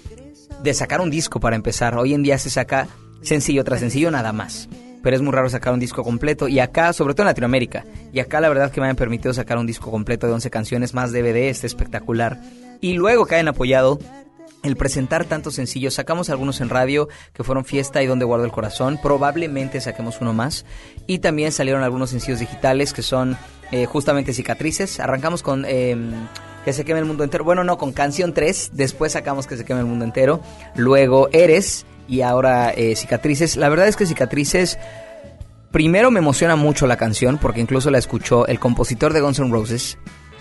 De 0.64 0.74
sacar 0.74 1.02
un 1.02 1.12
disco 1.12 1.40
para 1.40 1.56
empezar. 1.56 1.96
Hoy 1.96 2.16
en 2.16 2.24
día 2.24 2.40
se 2.40 2.50
saca 2.50 2.88
sencillo 3.22 3.64
tras 3.64 3.80
sencillo 3.80 4.10
nada 4.10 4.34
más. 4.34 4.68
Pero 5.04 5.16
es 5.16 5.22
muy 5.22 5.32
raro 5.32 5.50
sacar 5.50 5.74
un 5.74 5.80
disco 5.80 6.04
completo. 6.04 6.48
Y 6.48 6.60
acá, 6.60 6.94
sobre 6.94 7.14
todo 7.14 7.24
en 7.24 7.28
Latinoamérica, 7.28 7.86
y 8.12 8.20
acá 8.20 8.42
la 8.42 8.50
verdad 8.50 8.72
que 8.72 8.82
me 8.82 8.88
han 8.88 8.96
permitido 8.96 9.34
sacar 9.34 9.60
un 9.60 9.68
disco 9.68 9.92
completo 9.92 10.26
de 10.26 10.34
11 10.34 10.50
canciones 10.50 10.96
más 10.96 11.12
DVD, 11.12 11.50
este 11.50 11.68
espectacular. 11.68 12.42
Y 12.82 12.94
luego 12.94 13.26
que 13.26 13.36
hayan 13.36 13.50
apoyado 13.50 14.00
el 14.64 14.78
presentar 14.78 15.26
tantos 15.26 15.56
sencillos, 15.56 15.94
sacamos 15.94 16.30
algunos 16.30 16.62
en 16.62 16.70
radio 16.70 17.10
que 17.34 17.44
fueron 17.44 17.66
Fiesta 17.66 18.02
y 18.02 18.08
Donde 18.08 18.24
Guardo 18.26 18.46
el 18.46 18.52
Corazón, 18.52 18.98
probablemente 19.02 19.82
saquemos 19.82 20.22
uno 20.22 20.34
más. 20.34 20.66
Y 21.06 21.20
también 21.20 21.52
salieron 21.52 21.84
algunos 21.84 22.10
sencillos 22.10 22.40
digitales 22.40 22.94
que 22.94 23.02
son 23.02 23.38
eh, 23.72 23.86
justamente 23.86 24.34
Cicatrices. 24.34 25.02
Arrancamos 25.02 25.44
con 25.44 25.66
eh, 25.68 25.98
Que 26.64 26.72
se 26.72 26.86
queme 26.86 27.00
el 27.00 27.06
mundo 27.06 27.26
entero. 27.26 27.44
Bueno, 27.44 27.66
no, 27.66 27.78
con 27.78 27.92
Canción 27.92 28.34
3, 28.34 28.72
después 28.74 29.12
sacamos 29.12 29.48
Que 29.48 29.58
se 29.58 29.66
queme 29.66 29.82
el 29.82 29.86
mundo 29.86 30.06
entero. 30.06 30.42
Luego 30.76 31.28
Eres 31.34 31.86
y 32.08 32.22
ahora 32.22 32.72
eh, 32.72 32.96
Cicatrices. 32.96 33.56
La 33.58 33.70
verdad 33.70 33.88
es 33.88 33.96
que 33.96 34.06
Cicatrices... 34.06 34.78
Primero 35.72 36.12
me 36.12 36.20
emociona 36.20 36.56
mucho 36.56 36.86
la 36.86 36.98
canción 36.98 37.40
porque 37.40 37.60
incluso 37.60 37.90
la 37.90 37.98
escuchó 37.98 38.46
el 38.46 38.60
compositor 38.60 39.12
de 39.12 39.22
Guns 39.22 39.40
N' 39.40 39.50
Roses 39.52 39.98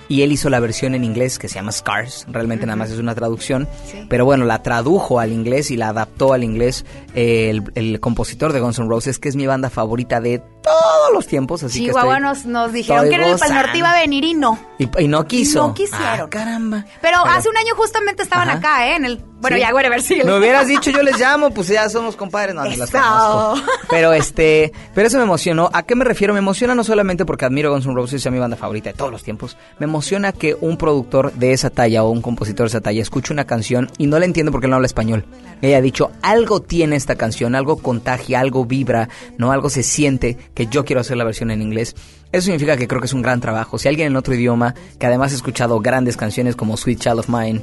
y 0.06 0.20
él 0.20 0.30
hizo 0.30 0.50
la 0.50 0.60
versión 0.60 0.94
en 0.94 1.04
inglés 1.04 1.38
que 1.38 1.48
se 1.48 1.54
llama 1.54 1.72
Scars, 1.72 2.26
realmente 2.28 2.66
nada 2.66 2.76
más 2.76 2.90
es 2.90 2.98
una 2.98 3.14
traducción, 3.14 3.66
pero 4.10 4.26
bueno, 4.26 4.44
la 4.44 4.62
tradujo 4.62 5.20
al 5.20 5.32
inglés 5.32 5.70
y 5.70 5.78
la 5.78 5.88
adaptó 5.88 6.34
al 6.34 6.44
inglés 6.44 6.84
eh, 7.14 7.48
el, 7.48 7.62
el 7.76 7.98
compositor 7.98 8.52
de 8.52 8.60
Guns 8.60 8.78
N' 8.78 8.88
Roses, 8.90 9.18
que 9.18 9.30
es 9.30 9.36
mi 9.36 9.46
banda 9.46 9.70
favorita 9.70 10.20
de 10.20 10.40
todos 10.62 11.12
los 11.14 11.26
tiempos, 11.26 11.62
así 11.62 11.86
Chihuahua 11.86 12.16
que 12.16 12.20
nos, 12.20 12.44
nos 12.44 12.70
dijeron 12.74 13.04
estoy 13.06 13.16
que 13.18 13.24
en 13.24 13.30
el 13.32 13.38
Pal. 13.38 13.54
Norte 13.54 13.78
iba 13.78 13.90
a 13.90 14.00
venir 14.02 14.24
y 14.24 14.34
no. 14.34 14.58
estoy... 14.78 15.02
y, 15.02 15.06
y 15.06 15.08
no 15.08 15.26
quiso. 15.26 15.68
No 15.68 15.72
quisieron. 15.72 16.20
Ah, 16.20 16.26
caramba. 16.28 16.84
Pero, 17.00 17.18
Pero- 17.22 17.34
hace 17.34 17.48
un 17.48 17.56
año 17.56 17.74
justamente 17.74 18.22
estaban 18.22 18.50
Ajá. 18.50 18.58
acá, 18.58 18.88
¿eh? 18.88 18.96
En 18.96 19.06
el, 19.06 19.24
bueno, 19.42 19.56
Sí. 19.56 19.60
ya, 19.62 19.72
bueno, 19.72 19.88
a 19.88 19.90
ver 19.90 20.00
si... 20.02 20.22
Me 20.22 20.38
hubieras 20.38 20.66
dicho, 20.66 20.90
yo 20.90 21.02
les 21.02 21.18
llamo, 21.18 21.50
pues 21.50 21.68
ya 21.68 21.86
somos 21.90 22.16
compadres. 22.16 22.54
No, 22.54 22.64
ni 22.64 22.76
las 22.76 22.90
conozco. 22.90 23.60
Pero 23.90 24.12
este, 24.14 24.72
pero 24.94 25.08
eso 25.08 25.18
me 25.18 25.24
emocionó. 25.24 25.68
¿A 25.74 25.82
qué 25.82 25.94
me 25.94 26.04
refiero? 26.04 26.32
Me 26.32 26.38
emociona 26.38 26.74
no 26.74 26.84
solamente 26.84 27.26
porque 27.26 27.44
admiro 27.44 27.68
a 27.68 27.72
Guns 27.72 27.84
N' 27.86 27.94
Roses, 27.94 28.24
es 28.24 28.32
mi 28.32 28.38
banda 28.38 28.56
favorita 28.56 28.90
de 28.90 28.94
todos 28.96 29.10
los 29.10 29.22
tiempos. 29.22 29.56
Me 29.78 29.84
emociona 29.84 30.32
que 30.32 30.56
un 30.58 30.78
productor 30.78 31.32
de 31.34 31.52
esa 31.52 31.68
talla 31.68 32.04
o 32.04 32.10
un 32.10 32.22
compositor 32.22 32.64
de 32.66 32.68
esa 32.68 32.80
talla 32.80 33.02
escuche 33.02 33.32
una 33.32 33.44
canción 33.44 33.90
y 33.98 34.06
no 34.06 34.18
le 34.18 34.24
entiende 34.24 34.50
porque 34.52 34.68
no 34.68 34.76
habla 34.76 34.86
español. 34.86 35.26
Ella 35.60 35.76
ha 35.76 35.82
dicho, 35.82 36.10
algo 36.22 36.60
tiene 36.62 36.96
esta 36.96 37.16
canción, 37.16 37.54
algo 37.54 37.76
contagia, 37.78 38.40
algo 38.40 38.64
vibra, 38.64 39.08
no 39.38 39.52
algo 39.52 39.68
se 39.68 39.82
siente 39.82 40.36
que 40.54 40.66
yo 40.68 40.84
quiero 40.84 41.00
hacer 41.00 41.16
la 41.16 41.24
versión 41.24 41.50
en 41.50 41.62
inglés. 41.62 41.94
Eso 42.32 42.46
significa 42.46 42.78
que 42.78 42.88
creo 42.88 43.00
que 43.00 43.06
es 43.06 43.12
un 43.12 43.20
gran 43.20 43.40
trabajo. 43.42 43.78
Si 43.78 43.88
alguien 43.88 44.06
en 44.06 44.16
otro 44.16 44.34
idioma, 44.34 44.74
que 44.98 45.06
además 45.06 45.32
ha 45.32 45.36
escuchado 45.36 45.80
grandes 45.80 46.16
canciones 46.16 46.56
como 46.56 46.78
Sweet 46.78 46.98
Child 46.98 47.18
of 47.18 47.28
Mine, 47.28 47.60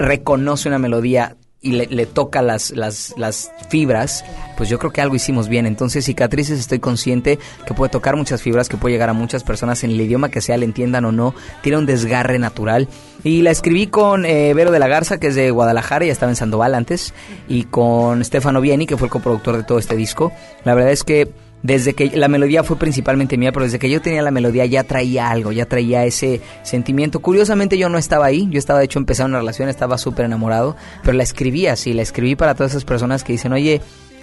reconoce 0.00 0.68
una 0.68 0.78
melodía 0.78 1.36
y 1.62 1.72
le, 1.72 2.06
toca 2.06 2.40
las, 2.40 2.70
las, 2.70 3.12
las 3.18 3.52
fibras, 3.68 4.24
pues 4.56 4.70
yo 4.70 4.78
creo 4.78 4.92
que 4.92 5.02
algo 5.02 5.14
hicimos 5.14 5.50
bien. 5.50 5.66
Entonces, 5.66 6.06
cicatrices, 6.06 6.58
estoy 6.58 6.78
consciente 6.78 7.38
que 7.66 7.74
puede 7.74 7.90
tocar 7.90 8.16
muchas 8.16 8.40
fibras, 8.40 8.70
que 8.70 8.78
puede 8.78 8.94
llegar 8.94 9.10
a 9.10 9.12
muchas 9.12 9.44
personas 9.44 9.84
en 9.84 9.90
el 9.90 10.00
idioma 10.00 10.30
que 10.30 10.40
sea, 10.40 10.56
le 10.56 10.64
entiendan 10.64 11.04
o 11.04 11.12
no. 11.12 11.34
Tiene 11.60 11.76
un 11.76 11.84
desgarre 11.84 12.38
natural. 12.38 12.88
Y 13.24 13.42
la 13.42 13.50
escribí 13.50 13.88
con 13.88 14.24
eh, 14.24 14.54
Vero 14.54 14.70
de 14.70 14.78
la 14.78 14.88
Garza, 14.88 15.20
que 15.20 15.26
es 15.26 15.34
de 15.34 15.50
Guadalajara, 15.50 16.06
ya 16.06 16.12
estaba 16.12 16.32
en 16.32 16.36
Sandoval 16.36 16.74
antes, 16.74 17.12
y 17.46 17.64
con 17.64 18.24
Stefano 18.24 18.62
Vieni, 18.62 18.86
que 18.86 18.96
fue 18.96 19.08
el 19.08 19.12
coproductor 19.12 19.58
de 19.58 19.64
todo 19.64 19.78
este 19.78 19.96
disco. 19.96 20.32
La 20.64 20.74
verdad 20.74 20.92
es 20.92 21.04
que 21.04 21.30
desde 21.62 21.94
que 21.94 22.16
la 22.16 22.28
melodía 22.28 22.64
fue 22.64 22.76
principalmente 22.76 23.36
mía, 23.36 23.52
pero 23.52 23.64
desde 23.64 23.78
que 23.78 23.90
yo 23.90 24.00
tenía 24.00 24.22
la 24.22 24.30
melodía 24.30 24.64
ya 24.66 24.84
traía 24.84 25.30
algo, 25.30 25.52
ya 25.52 25.66
traía 25.66 26.04
ese 26.04 26.40
sentimiento. 26.62 27.20
Curiosamente 27.20 27.76
yo 27.76 27.88
no 27.88 27.98
estaba 27.98 28.26
ahí, 28.26 28.48
yo 28.50 28.58
estaba 28.58 28.78
de 28.78 28.86
hecho 28.86 28.98
empezando 28.98 29.30
una 29.30 29.38
relación, 29.40 29.68
estaba 29.68 29.98
súper 29.98 30.24
enamorado, 30.24 30.76
pero 31.02 31.16
la 31.16 31.22
escribí 31.22 31.66
así, 31.66 31.92
la 31.92 32.02
escribí 32.02 32.36
para 32.36 32.54
todas 32.54 32.72
esas 32.72 32.84
personas 32.84 33.24
que 33.24 33.32
dicen, 33.32 33.52
oye, 33.52 33.82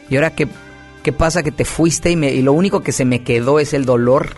¿y 0.09 0.15
ahora 0.15 0.31
qué, 0.31 0.47
qué 1.03 1.11
pasa 1.13 1.43
que 1.43 1.51
te 1.51 1.65
fuiste 1.65 2.09
y, 2.09 2.15
me, 2.15 2.31
y 2.31 2.41
lo 2.41 2.53
único 2.53 2.81
que 2.81 2.91
se 2.91 3.05
me 3.05 3.23
quedó 3.23 3.59
es 3.59 3.73
el 3.73 3.85
dolor 3.85 4.37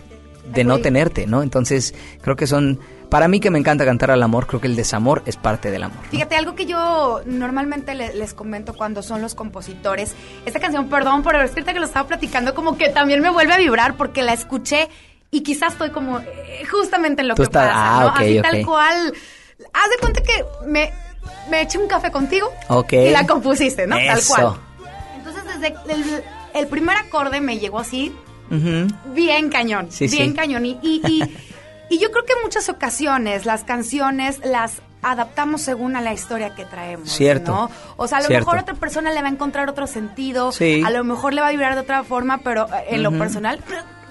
de 0.52 0.64
no 0.64 0.78
tenerte, 0.78 1.26
¿no? 1.26 1.42
Entonces 1.42 1.94
creo 2.20 2.36
que 2.36 2.46
son, 2.46 2.80
para 3.10 3.28
mí 3.28 3.40
que 3.40 3.50
me 3.50 3.58
encanta 3.58 3.84
cantar 3.84 4.10
al 4.10 4.22
amor, 4.22 4.46
creo 4.46 4.60
que 4.60 4.66
el 4.68 4.76
desamor 4.76 5.22
es 5.26 5.36
parte 5.36 5.70
del 5.70 5.82
amor. 5.82 5.98
Fíjate, 6.10 6.36
algo 6.36 6.54
que 6.54 6.64
yo 6.66 7.20
normalmente 7.26 7.94
le- 7.94 8.14
les 8.14 8.32
comento 8.34 8.72
cuando 8.74 9.02
son 9.02 9.20
los 9.20 9.34
compositores. 9.34 10.14
Esta 10.46 10.60
canción, 10.60 10.88
perdón 10.88 11.22
por 11.22 11.34
escrita 11.36 11.72
que 11.72 11.80
lo 11.80 11.86
estaba 11.86 12.06
platicando, 12.08 12.54
como 12.54 12.78
que 12.78 12.88
también 12.88 13.20
me 13.20 13.28
vuelve 13.30 13.52
a 13.52 13.58
vibrar 13.58 13.96
porque 13.96 14.22
la 14.22 14.32
escuché 14.32 14.88
y 15.32 15.42
quizás 15.42 15.72
estoy 15.72 15.90
como 15.90 16.18
eh, 16.20 16.62
justamente 16.70 17.22
en 17.22 17.28
lo 17.28 17.34
Tú 17.34 17.42
que 17.42 17.48
estás- 17.48 17.68
pasa, 17.68 17.96
ah, 17.98 18.00
¿no? 18.02 18.06
ok, 18.10 18.16
Así 18.20 18.40
tal 18.42 18.64
cual. 18.66 19.14
Haz 19.72 19.90
de 19.90 19.96
cuenta 20.00 20.22
que 20.22 20.44
me, 20.66 20.90
me 21.50 21.62
eché 21.62 21.78
un 21.78 21.86
café 21.88 22.10
contigo 22.10 22.50
y 22.92 23.10
la 23.10 23.26
compusiste, 23.26 23.86
¿no? 23.86 23.96
Tal 23.96 24.20
cual. 24.26 24.54
Entonces, 25.16 25.42
desde 25.44 25.74
el, 25.92 26.24
el 26.54 26.66
primer 26.68 26.96
acorde 26.96 27.40
me 27.40 27.58
llegó 27.58 27.78
así, 27.80 28.12
bien 29.06 29.48
cañón, 29.50 29.88
Sí, 29.90 30.06
bien 30.08 30.30
sí. 30.30 30.34
cañón. 30.34 30.64
Y, 30.66 30.78
y, 30.82 31.00
y- 31.06 31.36
y 31.90 31.98
yo 31.98 32.10
creo 32.10 32.24
que 32.24 32.32
en 32.32 32.42
muchas 32.42 32.68
ocasiones 32.70 33.44
las 33.44 33.64
canciones 33.64 34.40
las 34.44 34.80
adaptamos 35.02 35.60
según 35.62 35.96
a 35.96 36.00
la 36.00 36.12
historia 36.12 36.54
que 36.54 36.64
traemos. 36.64 37.10
Cierto. 37.10 37.52
¿no? 37.52 37.70
O 37.96 38.06
sea, 38.06 38.18
a 38.18 38.20
lo 38.22 38.26
Cierto. 38.28 38.46
mejor 38.46 38.62
otra 38.62 38.74
persona 38.74 39.10
le 39.12 39.20
va 39.22 39.28
a 39.28 39.30
encontrar 39.30 39.68
otro 39.68 39.86
sentido, 39.86 40.52
Sí. 40.52 40.82
a 40.84 40.90
lo 40.90 41.04
mejor 41.04 41.32
le 41.34 41.40
va 41.40 41.48
a 41.48 41.50
vibrar 41.50 41.74
de 41.74 41.80
otra 41.80 42.04
forma, 42.04 42.38
pero 42.44 42.66
eh, 42.66 42.86
en 42.90 43.02
lo 43.02 43.10
personal 43.12 43.60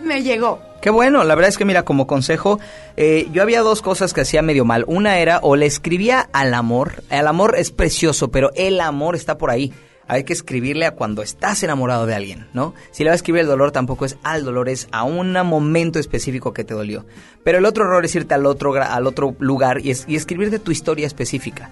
me 0.04 0.24
llegó. 0.24 0.60
Qué 0.82 0.90
bueno, 0.90 1.24
la 1.26 1.36
verdad 1.36 1.50
es 1.50 1.58
que 1.58 1.66
mira, 1.66 1.84
como 1.84 2.08
consejo, 2.08 2.60
eh, 2.96 3.28
yo 3.34 3.42
había 3.44 3.62
dos 3.62 3.82
cosas 3.82 4.14
que 4.14 4.22
hacía 4.22 4.42
medio 4.42 4.64
mal. 4.66 4.86
Una 4.88 5.18
era 5.20 5.40
o 5.44 5.56
le 5.58 5.66
escribía 5.66 6.30
al 6.32 6.54
amor, 6.54 7.04
el 7.10 7.28
amor 7.28 7.56
es 7.58 7.72
precioso, 7.72 8.32
pero 8.32 8.52
el 8.56 8.80
amor 8.82 9.16
está 9.16 9.38
por 9.38 9.52
ahí. 9.52 9.74
Hay 10.10 10.26
que 10.26 10.34
escribirle 10.34 10.86
a 10.86 10.96
cuando 10.96 11.22
estás 11.22 11.64
enamorado 11.64 12.06
de 12.06 12.16
alguien, 12.16 12.48
¿no? 12.54 12.74
Si 12.92 13.04
le 13.04 13.12
vas 13.12 13.14
a 13.14 13.22
escribir 13.22 13.42
el 13.42 13.48
dolor, 13.48 13.72
tampoco 13.72 14.06
es 14.06 14.18
al 14.24 14.44
dolor, 14.44 14.68
es 14.68 14.90
a 14.92 15.04
un 15.04 15.32
momento 15.32 16.00
específico 16.00 16.52
que 16.52 16.64
te 16.64 16.74
dolió. 16.74 17.06
Pero 17.44 17.60
el 17.60 17.66
otro 17.66 17.86
error 17.86 18.04
es 18.04 18.16
irte 18.16 18.34
al 18.34 18.48
otro, 18.48 18.74
al 18.74 19.06
otro 19.06 19.36
lugar 19.40 19.80
y, 19.86 19.92
es, 19.92 20.06
y 20.08 20.16
escribir 20.16 20.50
de 20.50 20.60
tu 20.60 20.72
historia 20.72 21.08
específica. 21.08 21.70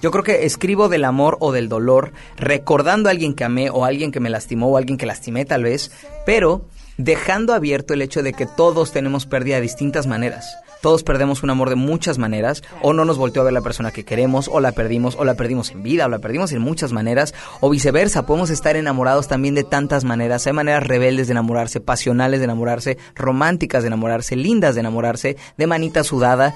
Yo 0.00 0.10
creo 0.10 0.22
que 0.22 0.44
escribo 0.44 0.88
del 0.88 1.04
amor 1.04 1.38
o 1.40 1.50
del 1.50 1.68
dolor, 1.68 2.12
recordando 2.36 3.08
a 3.08 3.12
alguien 3.12 3.34
que 3.34 3.44
amé 3.44 3.70
o 3.70 3.84
a 3.84 3.88
alguien 3.88 4.12
que 4.12 4.20
me 4.20 4.30
lastimó 4.30 4.68
o 4.68 4.76
a 4.76 4.80
alguien 4.80 4.98
que 4.98 5.06
lastimé 5.06 5.44
tal 5.44 5.64
vez, 5.64 5.90
pero 6.24 6.66
dejando 6.98 7.54
abierto 7.54 7.94
el 7.94 8.02
hecho 8.02 8.22
de 8.22 8.32
que 8.32 8.46
todos 8.46 8.92
tenemos 8.92 9.26
pérdida 9.26 9.56
de 9.56 9.62
distintas 9.62 10.06
maneras. 10.06 10.56
Todos 10.80 11.02
perdemos 11.02 11.42
un 11.42 11.50
amor 11.50 11.70
de 11.70 11.74
muchas 11.74 12.18
maneras, 12.18 12.62
o 12.82 12.92
no 12.92 13.04
nos 13.04 13.18
volteó 13.18 13.42
a 13.42 13.46
ver 13.46 13.52
la 13.54 13.60
persona 13.62 13.90
que 13.90 14.04
queremos, 14.04 14.48
o 14.52 14.60
la 14.60 14.72
perdimos, 14.72 15.16
o 15.18 15.24
la 15.24 15.34
perdimos 15.34 15.70
en 15.70 15.82
vida, 15.82 16.06
o 16.06 16.08
la 16.08 16.20
perdimos 16.20 16.52
en 16.52 16.60
muchas 16.62 16.92
maneras, 16.92 17.34
o 17.60 17.68
viceversa, 17.68 18.26
podemos 18.26 18.50
estar 18.50 18.76
enamorados 18.76 19.26
también 19.26 19.54
de 19.56 19.64
tantas 19.64 20.04
maneras. 20.04 20.46
Hay 20.46 20.52
maneras 20.52 20.84
rebeldes 20.86 21.26
de 21.26 21.32
enamorarse, 21.32 21.80
pasionales 21.80 22.38
de 22.40 22.44
enamorarse, 22.44 22.96
románticas 23.16 23.82
de 23.82 23.88
enamorarse, 23.88 24.36
lindas 24.36 24.74
de 24.76 24.80
enamorarse, 24.80 25.36
de 25.56 25.66
manita 25.66 26.04
sudada, 26.04 26.54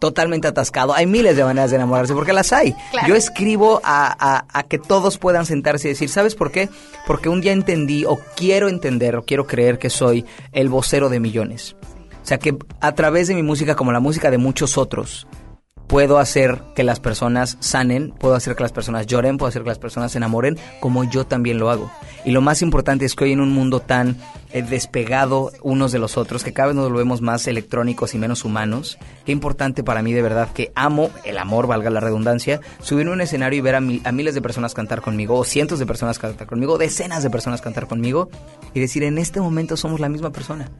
totalmente 0.00 0.48
atascado. 0.48 0.94
Hay 0.94 1.06
miles 1.06 1.36
de 1.36 1.44
maneras 1.44 1.70
de 1.70 1.76
enamorarse, 1.76 2.12
porque 2.12 2.32
las 2.32 2.52
hay. 2.52 2.74
Claro. 2.90 3.08
Yo 3.08 3.14
escribo 3.14 3.80
a, 3.84 4.14
a- 4.18 4.44
a 4.52 4.62
que 4.64 4.78
todos 4.78 5.16
puedan 5.16 5.46
sentarse 5.46 5.88
y 5.88 5.92
decir, 5.92 6.08
¿sabes 6.08 6.34
por 6.34 6.50
qué? 6.50 6.68
Porque 7.06 7.28
un 7.28 7.40
día 7.40 7.52
entendí, 7.52 8.04
o 8.04 8.18
quiero 8.36 8.68
entender, 8.68 9.16
o 9.16 9.22
quiero 9.24 9.46
creer 9.46 9.78
que 9.78 9.90
soy 9.90 10.26
el 10.52 10.68
vocero 10.68 11.08
de 11.08 11.20
millones. 11.20 11.76
O 12.22 12.26
sea, 12.26 12.38
que 12.38 12.56
a 12.80 12.92
través 12.94 13.28
de 13.28 13.34
mi 13.34 13.42
música, 13.42 13.74
como 13.74 13.92
la 13.92 14.00
música 14.00 14.30
de 14.30 14.38
muchos 14.38 14.78
otros, 14.78 15.26
puedo 15.88 16.18
hacer 16.18 16.62
que 16.74 16.84
las 16.84 17.00
personas 17.00 17.58
sanen, 17.60 18.12
puedo 18.12 18.34
hacer 18.34 18.54
que 18.56 18.62
las 18.62 18.72
personas 18.72 19.06
lloren, 19.06 19.36
puedo 19.36 19.48
hacer 19.48 19.62
que 19.62 19.68
las 19.68 19.78
personas 19.78 20.12
se 20.12 20.18
enamoren, 20.18 20.56
como 20.80 21.04
yo 21.04 21.26
también 21.26 21.58
lo 21.58 21.70
hago. 21.70 21.90
Y 22.24 22.30
lo 22.30 22.40
más 22.40 22.62
importante 22.62 23.04
es 23.04 23.14
que 23.14 23.24
hoy 23.24 23.32
en 23.32 23.40
un 23.40 23.52
mundo 23.52 23.80
tan 23.80 24.16
eh, 24.52 24.62
despegado 24.62 25.50
unos 25.62 25.92
de 25.92 25.98
los 25.98 26.16
otros, 26.16 26.44
que 26.44 26.54
cada 26.54 26.68
vez 26.68 26.76
nos 26.76 26.88
volvemos 26.88 27.20
más 27.20 27.46
electrónicos 27.46 28.14
y 28.14 28.18
menos 28.18 28.44
humanos. 28.46 28.96
Qué 29.26 29.32
importante 29.32 29.82
para 29.84 30.00
mí 30.02 30.14
de 30.14 30.22
verdad 30.22 30.48
que 30.54 30.72
amo 30.74 31.10
el 31.24 31.36
amor, 31.36 31.66
valga 31.66 31.90
la 31.90 32.00
redundancia, 32.00 32.60
subir 32.80 33.08
a 33.08 33.10
un 33.10 33.20
escenario 33.20 33.58
y 33.58 33.62
ver 33.62 33.74
a, 33.74 33.80
mi- 33.80 34.00
a 34.04 34.12
miles 34.12 34.34
de 34.34 34.40
personas 34.40 34.72
cantar 34.72 35.02
conmigo, 35.02 35.36
o 35.36 35.44
cientos 35.44 35.78
de 35.78 35.84
personas 35.84 36.18
cantar 36.18 36.46
conmigo, 36.46 36.78
decenas 36.78 37.22
de 37.22 37.28
personas 37.28 37.60
cantar 37.60 37.86
conmigo, 37.86 38.30
y 38.72 38.80
decir, 38.80 39.02
en 39.02 39.18
este 39.18 39.40
momento 39.40 39.76
somos 39.76 40.00
la 40.00 40.08
misma 40.08 40.30
persona. 40.30 40.70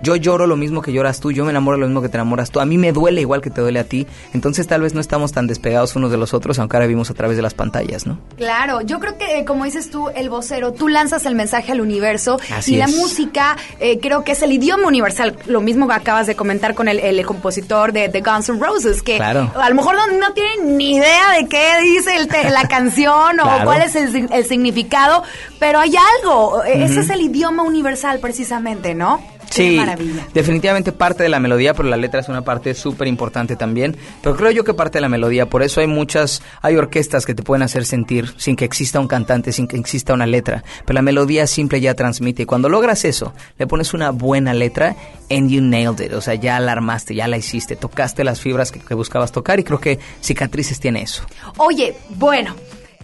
Yo 0.00 0.14
lloro 0.14 0.46
lo 0.46 0.56
mismo 0.56 0.80
que 0.80 0.92
lloras 0.92 1.18
tú, 1.18 1.32
yo 1.32 1.44
me 1.44 1.50
enamoro 1.50 1.76
lo 1.76 1.86
mismo 1.86 2.00
que 2.00 2.08
te 2.08 2.16
enamoras 2.16 2.50
tú, 2.50 2.60
a 2.60 2.64
mí 2.64 2.78
me 2.78 2.92
duele 2.92 3.20
igual 3.20 3.40
que 3.40 3.50
te 3.50 3.60
duele 3.60 3.80
a 3.80 3.84
ti, 3.84 4.06
entonces 4.32 4.66
tal 4.68 4.80
vez 4.82 4.94
no 4.94 5.00
estamos 5.00 5.32
tan 5.32 5.48
despegados 5.48 5.96
unos 5.96 6.10
de 6.12 6.16
los 6.16 6.34
otros, 6.34 6.58
aunque 6.60 6.76
ahora 6.76 6.86
vivimos 6.86 7.10
a 7.10 7.14
través 7.14 7.36
de 7.36 7.42
las 7.42 7.54
pantallas, 7.54 8.06
¿no? 8.06 8.18
Claro, 8.36 8.80
yo 8.82 9.00
creo 9.00 9.18
que 9.18 9.40
eh, 9.40 9.44
como 9.44 9.64
dices 9.64 9.90
tú, 9.90 10.08
el 10.10 10.30
vocero, 10.30 10.72
tú 10.72 10.86
lanzas 10.88 11.26
el 11.26 11.34
mensaje 11.34 11.72
al 11.72 11.80
universo 11.80 12.38
Así 12.54 12.74
y 12.74 12.76
la 12.78 12.86
música 12.86 13.56
eh, 13.80 13.98
creo 14.00 14.22
que 14.22 14.32
es 14.32 14.42
el 14.42 14.52
idioma 14.52 14.86
universal. 14.86 15.36
Lo 15.46 15.60
mismo 15.60 15.88
que 15.88 15.94
acabas 15.94 16.28
de 16.28 16.36
comentar 16.36 16.74
con 16.76 16.86
el, 16.86 17.00
el 17.00 17.26
compositor 17.26 17.92
de, 17.92 18.08
de 18.08 18.20
Guns 18.20 18.48
N' 18.50 18.60
Roses, 18.60 19.02
que 19.02 19.16
Claro. 19.16 19.50
a 19.60 19.68
lo 19.68 19.74
mejor 19.74 19.96
no, 19.96 20.06
no 20.18 20.32
tienen 20.32 20.76
ni 20.78 20.94
idea 20.96 21.32
de 21.40 21.48
qué 21.48 21.72
dice 21.82 22.14
el 22.16 22.28
te- 22.28 22.50
la 22.50 22.62
canción 22.68 23.40
o 23.40 23.64
cuál 23.64 23.82
es 23.82 23.96
el, 23.96 24.12
sig- 24.12 24.28
el 24.32 24.44
significado, 24.44 25.24
pero 25.58 25.80
hay 25.80 25.92
algo. 26.22 26.62
eh, 26.64 26.84
Ese 26.84 27.00
es 27.00 27.10
el 27.10 27.20
idioma 27.20 27.64
universal 27.64 28.20
precisamente, 28.20 28.94
¿no? 28.94 29.20
Sí, 29.50 29.76
maravilla. 29.76 30.26
definitivamente 30.34 30.92
parte 30.92 31.22
de 31.22 31.28
la 31.28 31.40
melodía, 31.40 31.74
pero 31.74 31.88
la 31.88 31.96
letra 31.96 32.20
es 32.20 32.28
una 32.28 32.42
parte 32.42 32.74
súper 32.74 33.08
importante 33.08 33.56
también. 33.56 33.96
Pero 34.22 34.36
creo 34.36 34.50
yo 34.50 34.64
que 34.64 34.74
parte 34.74 34.98
de 34.98 35.02
la 35.02 35.08
melodía, 35.08 35.46
por 35.46 35.62
eso 35.62 35.80
hay 35.80 35.86
muchas, 35.86 36.42
hay 36.62 36.76
orquestas 36.76 37.26
que 37.26 37.34
te 37.34 37.42
pueden 37.42 37.62
hacer 37.62 37.84
sentir 37.84 38.32
sin 38.36 38.56
que 38.56 38.64
exista 38.64 39.00
un 39.00 39.08
cantante, 39.08 39.52
sin 39.52 39.66
que 39.66 39.76
exista 39.76 40.12
una 40.14 40.26
letra. 40.26 40.64
Pero 40.84 40.94
la 40.94 41.02
melodía 41.02 41.46
simple 41.46 41.80
ya 41.80 41.94
transmite. 41.94 42.42
Y 42.42 42.46
cuando 42.46 42.68
logras 42.68 43.04
eso, 43.04 43.32
le 43.58 43.66
pones 43.66 43.94
una 43.94 44.10
buena 44.10 44.54
letra, 44.54 44.96
and 45.30 45.50
you 45.50 45.60
nailed 45.60 46.00
it. 46.00 46.12
O 46.12 46.20
sea, 46.20 46.34
ya 46.34 46.58
la 46.60 46.72
armaste, 46.72 47.14
ya 47.14 47.28
la 47.28 47.36
hiciste, 47.36 47.76
tocaste 47.76 48.24
las 48.24 48.40
fibras 48.40 48.72
que, 48.72 48.80
que 48.80 48.94
buscabas 48.94 49.32
tocar 49.32 49.58
y 49.60 49.64
creo 49.64 49.80
que 49.80 49.98
Cicatrices 50.22 50.80
tiene 50.80 51.02
eso. 51.02 51.22
Oye, 51.56 51.96
bueno. 52.10 52.54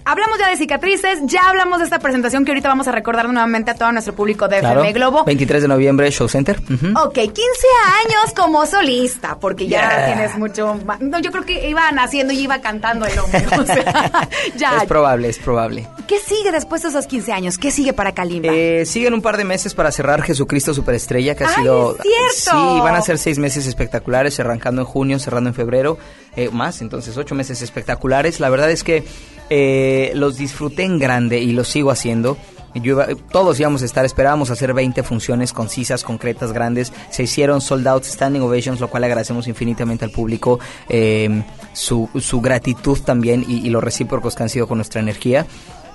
Hablamos 0.06 0.38
ya 0.38 0.50
de 0.50 0.58
cicatrices, 0.58 1.20
ya 1.24 1.48
hablamos 1.48 1.78
de 1.78 1.84
esta 1.84 1.98
presentación 1.98 2.44
que 2.44 2.50
ahorita 2.50 2.68
vamos 2.68 2.86
a 2.88 2.92
recordar 2.92 3.24
nuevamente 3.26 3.70
a 3.70 3.74
todo 3.74 3.90
nuestro 3.90 4.14
público 4.14 4.48
de 4.48 4.58
Claro. 4.60 4.80
FM 4.80 4.92
Globo. 4.92 5.24
23 5.24 5.62
de 5.62 5.68
noviembre, 5.68 6.10
Show 6.10 6.28
Center. 6.28 6.60
Ujú. 6.60 6.88
Ok, 7.06 7.14
15 7.14 7.32
años 7.32 8.34
como 8.36 8.66
solista, 8.66 9.38
porque 9.40 9.66
ya 9.66 9.80
Yeah. 9.80 10.06
tienes 10.14 10.36
mucho 10.38 10.78
más. 10.84 11.00
No, 11.00 11.18
yo 11.20 11.32
creo 11.32 11.46
que 11.46 11.70
iba 11.70 11.90
naciendo 11.92 12.34
y 12.34 12.40
iba 12.40 12.60
cantando 12.60 13.06
el 13.06 13.18
hombre. 13.18 13.46
O 13.58 13.64
sea, 13.64 14.28
ya. 14.56 14.76
Es 14.76 14.84
probable, 14.84 15.28
es 15.30 15.38
probable. 15.38 15.88
¿Qué 16.06 16.18
sigue 16.18 16.52
después 16.52 16.82
de 16.82 16.90
esos 16.90 17.06
15 17.06 17.32
años? 17.32 17.56
¿Qué 17.56 17.70
sigue 17.70 17.94
para 17.94 18.12
Kalimba? 18.12 18.52
Eh, 18.52 18.84
siguen 18.84 19.14
un 19.14 19.22
par 19.22 19.38
de 19.38 19.44
meses 19.44 19.72
para 19.72 19.90
cerrar 19.90 20.20
Jesucristo 20.22 20.74
Superestrella, 20.74 21.34
que 21.34 21.44
ha 21.44 21.48
¡Ay, 21.48 21.54
sido... 21.62 21.96
es 21.96 22.02
cierto! 22.42 22.74
Sí, 22.74 22.80
van 22.80 22.94
a 22.94 23.00
ser 23.00 23.16
seis 23.16 23.38
meses 23.38 23.66
espectaculares, 23.66 24.38
arrancando 24.38 24.82
en 24.82 24.86
junio, 24.86 25.18
cerrando 25.18 25.48
en 25.48 25.54
febrero, 25.54 25.96
eh, 26.36 26.50
más, 26.52 26.82
entonces 26.82 27.16
ocho 27.16 27.34
meses 27.34 27.62
espectaculares. 27.62 28.38
La 28.38 28.50
verdad 28.50 28.70
es 28.70 28.84
que 28.84 29.02
eh, 29.50 30.12
los 30.14 30.36
disfruté 30.36 30.84
en 30.84 30.98
grande 30.98 31.38
y 31.38 31.52
los 31.52 31.68
sigo 31.68 31.90
haciendo. 31.90 32.36
Todos 33.30 33.60
íbamos 33.60 33.82
a 33.82 33.84
estar, 33.84 34.04
esperábamos 34.04 34.50
hacer 34.50 34.74
20 34.74 35.04
funciones 35.04 35.52
concisas, 35.52 36.02
concretas, 36.02 36.52
grandes. 36.52 36.92
Se 37.10 37.22
hicieron 37.22 37.60
sold 37.60 37.86
out, 37.86 38.02
standing 38.04 38.42
ovations, 38.42 38.80
lo 38.80 38.88
cual 38.88 39.04
agradecemos 39.04 39.46
infinitamente 39.46 40.04
al 40.04 40.10
público 40.10 40.58
eh, 40.88 41.44
su, 41.72 42.08
su 42.18 42.40
gratitud 42.40 42.98
también 42.98 43.44
y, 43.46 43.64
y 43.66 43.70
los 43.70 43.82
recíprocos 43.82 44.34
que 44.34 44.42
han 44.42 44.48
sido 44.48 44.66
con 44.66 44.78
nuestra 44.78 45.00
energía. 45.00 45.46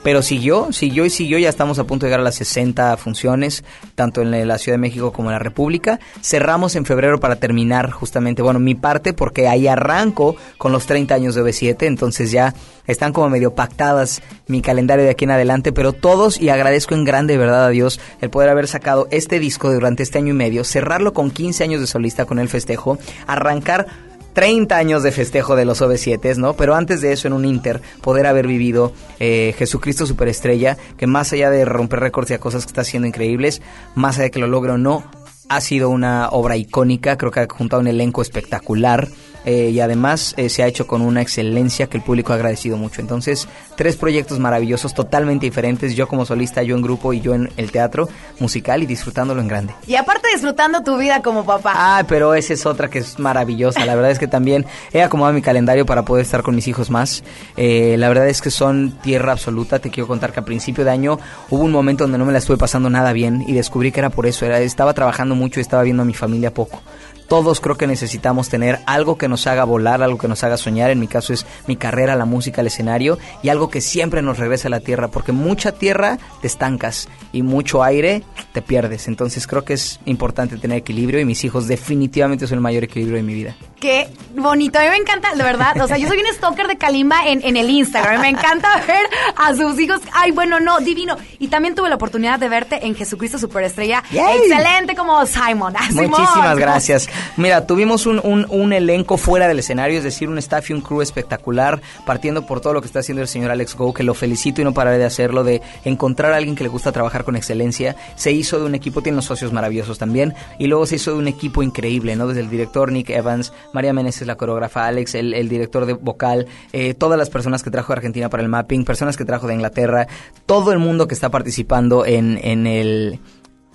Pero 0.04 0.22
siguió, 0.22 0.72
siguió 0.72 1.06
y 1.06 1.10
siguió, 1.10 1.38
ya 1.38 1.50
estamos 1.50 1.78
a 1.78 1.84
punto 1.84 2.06
de 2.06 2.10
llegar 2.10 2.22
a 2.22 2.24
las 2.24 2.36
60 2.36 2.95
funciones, 2.97 3.64
tanto 3.95 4.22
en 4.22 4.47
la 4.47 4.58
Ciudad 4.58 4.76
de 4.76 4.82
México 4.82 5.12
como 5.12 5.30
en 5.30 5.34
la 5.34 5.39
República. 5.39 6.00
Cerramos 6.22 6.76
en 6.76 6.86
febrero 6.86 7.20
para 7.20 7.36
terminar 7.36 7.91
justamente, 7.91 8.41
bueno, 8.41 8.60
mi 8.60 8.76
parte, 8.76 9.14
porque 9.14 9.47
ahí 9.47 9.68
arranco 9.68 10.36
con 10.58 10.72
los 10.72 10.86
30 10.86 11.16
años 11.16 11.36
de 11.36 11.43
OV7, 11.43 11.86
entonces 11.86 12.32
ya 12.32 12.54
están 12.88 13.12
como 13.14 13.30
medio 13.30 13.54
pactadas 13.54 14.22
mi 14.47 14.62
calendario 14.62 15.04
de 15.04 15.12
aquí 15.12 15.26
en 15.26 15.32
adelante, 15.32 15.72
pero 15.74 15.93
todos, 15.93 16.39
y 16.39 16.50
agradezco 16.50 16.95
en 16.95 17.04
grande, 17.04 17.34
de 17.34 17.39
verdad, 17.39 17.66
a 17.66 17.70
Dios, 17.70 18.00
el 18.22 18.30
poder 18.30 18.50
haber 18.50 18.68
sacado 18.68 19.08
este 19.12 19.39
disco 19.39 19.72
durante 19.72 20.04
este 20.04 20.18
año 20.18 20.30
y 20.30 20.38
medio, 20.38 20.64
cerrarlo 20.64 21.14
con 21.14 21.30
15 21.30 21.64
años 21.64 21.82
de 21.82 21.88
solista 21.88 22.26
con 22.26 22.39
el 22.39 22.50
festejo, 22.50 22.97
arrancar 23.28 24.09
30 24.40 24.78
años 24.78 25.04
de 25.04 25.12
festejo 25.12 25.58
de 25.58 25.66
los 25.66 25.82
OV7, 25.82 26.38
¿no? 26.38 26.54
Pero 26.54 26.74
antes 26.74 27.02
de 27.02 27.12
eso, 27.12 27.28
en 27.28 27.34
un 27.34 27.44
Inter, 27.44 27.82
poder 28.00 28.26
haber 28.26 28.48
vivido 28.48 28.94
eh, 29.20 29.54
Jesucristo 29.58 30.06
Superestrella, 30.06 30.78
que 30.96 31.08
más 31.08 31.34
allá 31.34 31.50
de 31.50 31.66
romper 31.66 32.00
récords 32.00 32.32
y 32.32 32.36
a 32.36 32.40
cosas 32.40 32.64
que 32.64 32.70
está 32.70 32.80
haciendo 32.80 33.06
increíbles, 33.06 33.62
más 33.96 34.16
allá 34.16 34.24
de 34.24 34.32
que 34.32 34.40
lo 34.40 34.48
logre 34.48 34.72
o 34.72 34.78
no, 34.78 35.04
ha 35.50 35.60
sido 35.60 35.90
una 35.90 36.30
obra 36.30 36.56
icónica, 36.56 37.18
creo 37.18 37.32
que 37.32 37.42
ha 37.42 37.48
juntado 37.50 37.82
un 37.82 37.88
elenco 37.88 38.22
espectacular 38.22 39.10
eh, 39.46 39.70
y 39.72 39.80
además 39.80 40.34
eh, 40.38 40.50
se 40.50 40.64
ha 40.64 40.68
hecho 40.68 40.88
con 40.88 41.02
una 41.02 41.22
excelencia 41.22 41.88
que 41.88 41.98
el 41.98 42.04
público 42.04 42.34
ha 42.34 42.36
agradecido 42.36 42.78
mucho. 42.78 43.02
Entonces, 43.02 43.48
tres 43.76 43.96
proyectos 43.96 44.40
maravillosos, 44.40 44.94
totalmente 44.94 45.46
diferentes, 45.46 45.96
yo 45.96 46.08
como 46.08 46.26
solista, 46.26 46.64
yo 46.64 46.76
en 46.76 46.82
grupo 46.82 47.14
y 47.14 47.22
yo 47.22 47.34
en 47.34 47.50
el 47.58 47.72
teatro 47.72 48.10
musical 48.40 48.84
y 48.84 48.86
disfrutándolo 48.86 49.42
en 49.42 49.48
grande. 49.48 49.74
Y 49.88 49.96
aparte 49.96 50.28
disfrutando 50.34 50.84
tu 50.84 50.98
vida 50.98 51.22
como 51.22 51.46
papá. 51.46 51.74
Ah, 51.76 52.04
pero 52.08 52.34
esa 52.34 52.54
es 52.54 52.66
otra 52.66 52.90
que 52.90 53.00
es 53.00 53.20
maravillosa. 53.20 53.86
La 53.86 53.96
verdad 53.96 54.12
es 54.12 54.20
que 54.20 54.28
también 54.28 54.66
he 54.94 55.02
acomodado 55.02 55.34
mi 55.34 55.42
calendario 55.42 55.86
para 55.86 56.04
poder 56.04 56.24
estar 56.24 56.44
con 56.44 56.56
mis 56.56 56.68
hijos 56.68 56.90
más. 56.90 57.24
Eh, 57.58 57.96
la 57.98 58.08
verdad 58.10 58.28
es 58.28 58.42
que 58.42 58.52
son 58.52 58.92
tierra 59.02 59.32
absoluta. 59.32 59.80
Te 59.80 59.90
quiero 59.90 60.08
contar 60.08 60.32
que 60.32 60.40
a 60.40 60.46
principio 60.46 60.84
de 60.84 60.92
año 60.92 61.20
hubo 61.50 61.64
un 61.64 61.72
momento 61.72 62.04
donde 62.04 62.18
no 62.18 62.26
me 62.26 62.32
la 62.32 62.40
estuve 62.40 62.58
pasando 62.58 62.90
nada 62.90 63.14
bien 63.14 63.44
y 63.48 63.54
descubrí 63.54 63.92
que 63.92 64.00
era 64.00 64.10
por 64.10 64.26
eso. 64.26 64.46
Era, 64.46 64.60
estaba 64.60 64.94
trabajando 64.94 65.36
mucho 65.36 65.60
y 65.60 65.62
estaba 65.62 65.84
viendo 65.84 66.04
a 66.04 66.06
mi 66.06 66.14
familia 66.14 66.54
poco. 66.54 66.82
Todos 67.30 67.61
creo 67.61 67.77
que 67.77 67.88
necesitamos 67.88 68.49
tener 68.49 68.80
algo 68.88 69.17
que 69.17 69.27
nos 69.27 69.47
haga 69.47 69.63
volar, 69.63 70.01
algo 70.01 70.17
que 70.17 70.27
nos 70.27 70.43
haga 70.43 70.57
soñar. 70.57 70.89
En 70.89 70.99
mi 70.99 71.07
caso 71.07 71.32
es 71.32 71.45
mi 71.67 71.75
carrera, 71.75 72.15
la 72.15 72.25
música, 72.25 72.61
el 72.61 72.67
escenario 72.67 73.19
y 73.43 73.49
algo 73.49 73.69
que 73.69 73.82
siempre 73.82 74.21
nos 74.21 74.39
regrese 74.39 74.67
a 74.67 74.71
la 74.71 74.80
tierra, 74.80 75.09
porque 75.09 75.32
mucha 75.32 75.71
tierra 75.71 76.17
te 76.41 76.47
estancas 76.47 77.07
y 77.32 77.43
mucho 77.43 77.84
aire 77.84 78.23
te 78.51 78.61
pierdes. 78.61 79.07
Entonces 79.07 79.45
creo 79.47 79.63
que 79.63 79.73
es 79.73 79.99
importante 80.05 80.57
tener 80.57 80.80
equilibrio 80.80 81.19
y 81.19 81.25
mis 81.25 81.43
hijos 81.43 81.67
definitivamente 81.67 82.47
son 82.47 82.57
el 82.57 82.61
mayor 82.61 82.84
equilibrio 82.84 83.17
de 83.17 83.23
mi 83.23 83.34
vida. 83.34 83.55
Qué 83.80 84.09
bonito, 84.36 84.77
a 84.80 84.82
mí 84.82 84.89
me 84.89 84.97
encanta, 84.97 85.34
de 85.34 85.43
verdad. 85.43 85.80
O 85.82 85.88
sea, 85.88 85.97
yo 85.97 86.07
soy 86.07 86.17
un 86.17 86.34
stalker 86.34 86.67
de 86.67 86.77
Kalimba 86.77 87.27
en, 87.27 87.41
en 87.43 87.55
el 87.55 87.69
Instagram. 87.69 88.21
Me 88.21 88.30
encanta 88.30 88.84
ver 88.88 89.05
a 89.38 89.55
sus 89.55 89.80
hijos. 89.80 90.01
Ay, 90.11 90.32
bueno, 90.32 90.59
no, 90.59 90.80
divino. 90.80 91.15
Y 91.38 91.47
también 91.47 91.75
tuve 91.75 91.89
la 91.89 91.95
oportunidad 91.95 92.39
de 92.39 92.49
verte 92.49 92.86
en 92.86 92.95
Jesucristo 92.95 93.38
Superestrella. 93.38 94.03
Yay. 94.11 94.39
Excelente 94.39 94.95
como 94.95 95.25
Simon. 95.25 95.75
Ah. 95.77 95.88
Muchísimas 95.91 96.57
gracias. 96.57 97.07
Mira, 97.38 97.65
tuvimos 97.67 98.05
un, 98.05 98.20
un- 98.24 98.45
un 98.49 98.74
elenco 98.74 99.17
fuera 99.17 99.47
del 99.47 99.59
escenario, 99.59 99.97
es 99.97 100.03
decir, 100.03 100.30
un 100.30 100.38
staff 100.38 100.70
y 100.70 100.74
un 100.74 100.82
crew 100.82 101.01
espectacular, 101.01 101.82
partiendo 102.05 102.45
por 102.45 102.61
todo 102.61 102.74
lo 102.74 102.82
que 102.82 102.88
está 102.88 102.99
haciendo 102.99 103.22
el 103.22 103.28
señor 103.28 103.51
Alex 103.51 103.76
Go, 103.76 103.93
que 103.93 104.03
lo 104.03 104.13
felicito 104.13 104.61
y 104.61 104.63
no 104.63 104.74
pararé 104.74 104.97
de 104.97 105.05
hacerlo, 105.05 105.43
de 105.43 105.61
encontrar 105.86 106.34
a 106.34 106.38
alguien 106.38 106.55
que 106.55 106.63
le 106.63 106.70
gusta 106.70 106.91
trabajar 106.91 107.24
con 107.24 107.36
excelencia. 107.36 107.95
Se 108.15 108.32
hizo 108.32 108.59
de 108.59 108.65
un 108.65 108.76
equipo, 108.76 109.01
tiene 109.01 109.15
unos 109.15 109.26
socios 109.26 109.53
maravillosos 109.53 109.97
también, 109.97 110.34
y 110.57 110.67
luego 110.67 110.86
se 110.86 110.95
hizo 110.95 111.11
de 111.13 111.17
un 111.17 111.28
equipo 111.28 111.63
increíble, 111.63 112.15
¿no? 112.15 112.28
Desde 112.28 112.41
el 112.41 112.49
director 112.49 112.91
Nick 112.91 113.09
Evans, 113.09 113.53
María 113.74 113.93
Meneses, 113.93 114.28
la 114.28 114.36
coreógrafa, 114.36 114.86
Alex, 114.88 115.15
el, 115.15 115.34
el 115.34 115.49
director 115.49 115.86
de 115.86 115.93
vocal, 115.93 116.47
eh, 116.74 116.93
todas 116.93 117.17
las 117.17 117.30
personas 117.30 117.63
que 117.63 117.72
trajo 117.72 117.93
de 117.93 117.97
Argentina 117.97 118.30
para 118.30 118.43
el 118.43 118.49
mapping, 118.49 118.84
personas 118.86 119.17
que 119.17 119.26
trajo 119.26 119.47
de 119.47 119.53
Inglaterra, 119.55 120.07
todo 120.45 120.72
el 120.72 120.80
mundo 120.80 121.07
que 121.07 121.13
está 121.13 121.30
participando 121.30 122.05
en, 122.05 122.39
en 122.43 122.67
el 122.67 123.20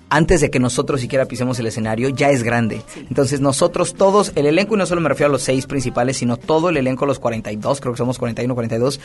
antes 0.09 0.41
de 0.41 0.49
que 0.49 0.59
nosotros 0.59 1.01
siquiera 1.01 1.25
pisemos 1.25 1.59
el 1.59 1.67
escenario, 1.67 2.09
ya 2.09 2.29
es 2.29 2.43
grande. 2.43 2.81
Entonces 2.95 3.41
nosotros 3.41 3.93
todos, 3.95 4.31
el 4.35 4.45
elenco, 4.45 4.75
y 4.75 4.77
no 4.77 4.85
solo 4.85 5.01
me 5.01 5.09
refiero 5.09 5.29
a 5.29 5.31
los 5.31 5.41
seis 5.41 5.65
principales, 5.65 6.17
sino 6.17 6.37
todo 6.37 6.69
el 6.69 6.77
elenco, 6.77 7.05
los 7.05 7.19
42, 7.19 7.81
creo 7.81 7.93
que 7.93 7.97
somos 7.97 8.19
41, 8.19 8.53
42, 8.53 8.99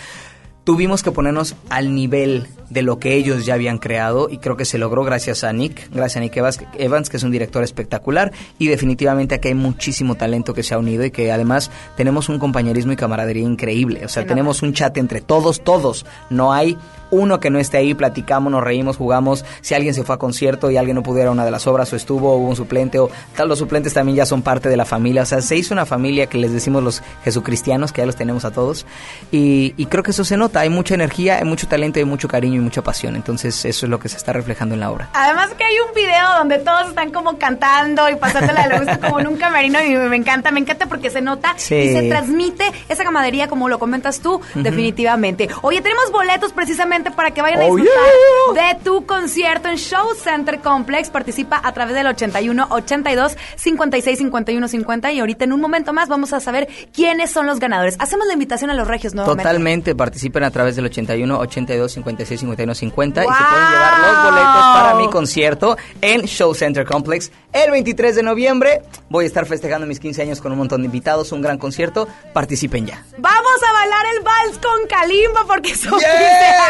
tuvimos 0.65 1.03
que 1.03 1.11
ponernos 1.11 1.57
al 1.69 1.95
nivel 1.95 2.47
de 2.69 2.83
lo 2.83 2.99
que 2.99 3.15
ellos 3.15 3.47
ya 3.47 3.55
habían 3.55 3.79
creado 3.79 4.29
y 4.31 4.39
creo 4.39 4.57
que 4.57 4.65
se 4.65 4.79
logró 4.79 5.05
gracias 5.05 5.43
a 5.43 5.53
Nick, 5.53 5.91
gracias 5.91 6.19
a 6.19 6.21
Nick 6.21 6.37
Evans, 6.37 6.61
Evans, 6.79 7.11
que 7.11 7.17
es 7.17 7.23
un 7.23 7.31
director 7.31 7.65
espectacular 7.65 8.33
y 8.59 8.69
definitivamente 8.69 9.35
aquí 9.35 9.49
hay 9.49 9.55
muchísimo 9.55 10.15
talento 10.15 10.55
que 10.55 10.63
se 10.63 10.75
ha 10.75 10.79
unido 10.79 11.05
y 11.05 11.11
que 11.11 11.33
además 11.33 11.71
tenemos 11.97 12.29
un 12.29 12.39
compañerismo 12.39 12.93
y 12.93 12.97
camaradería 12.97 13.43
increíble. 13.43 14.05
O 14.05 14.09
sea, 14.09 14.27
tenemos 14.27 14.63
un 14.63 14.73
chat 14.73 14.97
entre 14.99 15.21
todos, 15.21 15.63
todos. 15.63 16.07
No 16.29 16.53
hay 16.53 16.77
uno 17.11 17.41
que 17.41 17.51
no 17.51 17.59
esté 17.59 17.79
ahí, 17.79 17.95
platicamos, 17.95 18.51
nos 18.53 18.63
reímos, 18.63 18.97
jugamos. 18.97 19.45
Si 19.61 19.75
alguien 19.75 19.95
se 19.95 20.03
fue 20.05 20.15
a 20.15 20.19
concierto 20.19 20.71
y 20.71 20.77
alguien 20.77 20.95
no 20.97 21.03
pudiera 21.03 21.31
una 21.31 21.45
de 21.45 21.51
las 21.51 21.67
obras 21.67 21.93
o 21.93 21.97
estuvo, 21.97 22.33
o 22.33 22.37
hubo 22.37 22.49
un 22.49 22.57
suplente 22.57 22.99
o 22.99 23.11
tal, 23.37 23.49
los 23.49 23.59
suplentes 23.59 23.95
también 23.95 24.17
ya 24.17 24.27
son 24.27 24.43
parte 24.43 24.69
de 24.69 24.77
la 24.77 24.85
familia. 24.85 25.23
O 25.23 25.27
sea, 25.27 25.41
se 25.43 25.57
hizo 25.57 25.75
una 25.75 25.87
familia 25.87 26.27
que 26.27 26.39
les 26.39 26.53
decimos 26.53 26.83
los 26.83 27.03
jesucristianos, 27.25 27.93
que 27.93 28.03
ya 28.03 28.07
los 28.07 28.17
tenemos 28.17 28.45
a 28.45 28.51
todos. 28.51 28.87
Y, 29.31 29.75
y 29.77 29.87
creo 29.87 30.03
que 30.03 30.11
eso 30.11 30.25
se 30.25 30.37
nota. 30.37 30.61
Hay 30.61 30.71
mucha 30.71 30.95
energía, 30.95 31.39
hay 31.39 31.45
mucho 31.45 31.67
talento, 31.69 31.99
hay 31.99 32.05
mucho 32.05 32.29
cariño 32.29 32.57
y 32.57 32.61
mucha 32.61 32.83
pasión. 32.83 33.17
Entonces, 33.17 33.65
eso 33.65 33.87
es 33.87 33.91
lo 33.91 33.99
que 33.99 34.09
se 34.09 34.17
está 34.17 34.33
reflejando 34.33 34.75
en 34.75 34.81
la 34.81 34.91
obra. 34.91 35.09
Además 35.15 35.51
que 35.57 35.65
hay 35.65 35.75
un 35.87 35.95
video 35.95 36.27
donde 36.39 36.59
todos 36.59 36.89
están 36.89 37.11
como 37.11 37.39
cantando 37.39 38.09
y 38.09 38.17
pasándole 38.17 38.67
la 38.69 38.79
gusto 38.81 39.01
como 39.07 39.21
en 39.21 39.27
un 39.29 39.37
camerino 39.37 39.81
y 39.83 39.91
me 39.97 40.17
encanta, 40.17 40.51
me 40.51 40.61
encanta 40.61 40.87
porque 40.87 41.11
se 41.11 41.21
nota 41.21 41.55
Sí. 41.57 41.75
y 41.75 41.89
se 41.93 42.09
transmite 42.09 42.65
esa 42.89 43.05
camaradería 43.05 43.49
como 43.49 43.69
lo 43.69 43.79
comentas 43.79 44.21
tú, 44.21 44.41
definitivamente. 44.55 45.49
Oye, 45.63 45.81
tenemos 45.81 46.11
boletos 46.13 46.53
precisamente 46.53 47.00
para 47.11 47.31
que 47.33 47.41
vayan 47.43 47.61
a 47.61 47.65
Oh, 47.67 47.77
disfrutar 47.77 48.75
de 48.75 48.85
tu 48.85 49.07
concierto 49.07 49.69
en 49.69 49.77
Show 49.77 50.15
Center 50.23 50.61
Complex. 50.61 51.11
Participa 51.11 51.61
a 51.63 51.73
través 51.73 51.95
del 51.95 52.07
81 52.07 52.67
82 52.71 53.37
56 53.57 54.19
51 54.19 54.69
50 54.69 55.13
y 55.13 55.21
ahorita 55.21 55.45
en 55.45 55.53
un 55.53 55.61
momento 55.61 55.93
más 55.93 56.09
vamos 56.09 56.33
a 56.33 56.41
saber 56.41 56.69
quiénes 56.93 57.31
son 57.31 57.47
los 57.47 57.59
ganadores. 57.61 57.97
Hacemos 57.99 58.27
la 58.27 58.35
invitación 58.35 58.71
a 58.71 58.75
los 58.75 58.87
regios 58.89 59.15
nuevamente. 59.15 59.43
Totalmente, 59.43 59.95
participen 59.95 60.45
a 60.45 60.51
través 60.51 60.77
del 60.77 60.87
81 60.87 61.39
82 61.39 61.93
56 61.93 62.41
51 62.41 62.75
50 62.75 63.21
y 63.25 63.27
se 63.27 63.31
pueden 63.33 63.71
llevar 63.71 63.99
los 64.01 64.25
boletos 64.25 64.63
para 64.75 64.95
mi 64.95 65.09
concierto 65.11 65.77
en 66.01 66.23
Show 66.23 66.55
Center 66.55 66.85
Complex 66.85 67.31
el 67.53 67.71
23 67.71 68.15
de 68.17 68.23
noviembre. 68.23 68.83
Voy 69.09 69.25
a 69.25 69.27
estar 69.27 69.47
festejando 69.47 69.87
mis 69.87 69.99
15 70.01 70.23
años 70.23 70.41
con 70.41 70.53
un 70.53 70.59
montón 70.59 70.83
de 70.83 70.87
invitados, 70.87 71.33
un 71.33 71.43
gran 71.43 71.59
concierto. 71.59 72.09
Participen 72.33 72.87
ya. 72.87 73.05
Vamos 73.19 73.63
a 73.69 73.73
bailar 73.73 74.07
el 74.17 74.23
vals 74.23 74.59
con 74.59 74.87
Kalimba 74.89 75.45
porque 75.47 75.75
son 75.75 75.99
¡Yeah! 75.99 76.09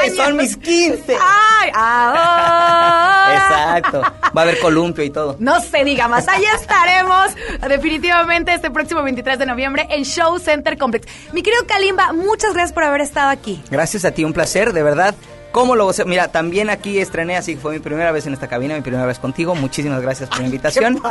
15 0.04 0.19
años. 0.19 0.19
Son 0.24 0.36
mis 0.36 0.56
15. 0.56 1.16
¡Ay! 1.20 1.70
ahora. 1.74 3.34
Exacto. 3.34 4.02
Va 4.36 4.40
a 4.40 4.44
haber 4.44 4.58
columpio 4.60 5.04
y 5.04 5.10
todo. 5.10 5.36
No 5.38 5.60
se 5.60 5.84
diga 5.84 6.08
más. 6.08 6.28
Ahí 6.28 6.44
estaremos 6.54 7.30
definitivamente 7.68 8.54
este 8.54 8.70
próximo 8.70 9.02
23 9.02 9.38
de 9.38 9.46
noviembre 9.46 9.86
en 9.90 10.04
Show 10.04 10.38
Center 10.38 10.78
Complex. 10.78 11.06
Mi 11.32 11.42
querido 11.42 11.66
Kalimba, 11.66 12.12
muchas 12.12 12.52
gracias 12.52 12.72
por 12.72 12.84
haber 12.84 13.00
estado 13.00 13.30
aquí. 13.30 13.62
Gracias 13.70 14.04
a 14.04 14.12
ti, 14.12 14.24
un 14.24 14.32
placer, 14.32 14.72
de 14.72 14.82
verdad. 14.82 15.14
¿Cómo 15.52 15.74
lo 15.74 15.84
gocé? 15.84 16.04
Mira, 16.04 16.28
también 16.28 16.70
aquí 16.70 17.00
estrené, 17.00 17.36
así 17.36 17.56
que 17.56 17.60
fue 17.60 17.72
mi 17.72 17.80
primera 17.80 18.12
vez 18.12 18.24
en 18.26 18.34
esta 18.34 18.46
cabina, 18.46 18.76
mi 18.76 18.82
primera 18.82 19.04
vez 19.04 19.18
contigo. 19.18 19.56
Muchísimas 19.56 20.00
gracias 20.00 20.28
por 20.28 20.38
la 20.38 20.44
invitación. 20.44 21.02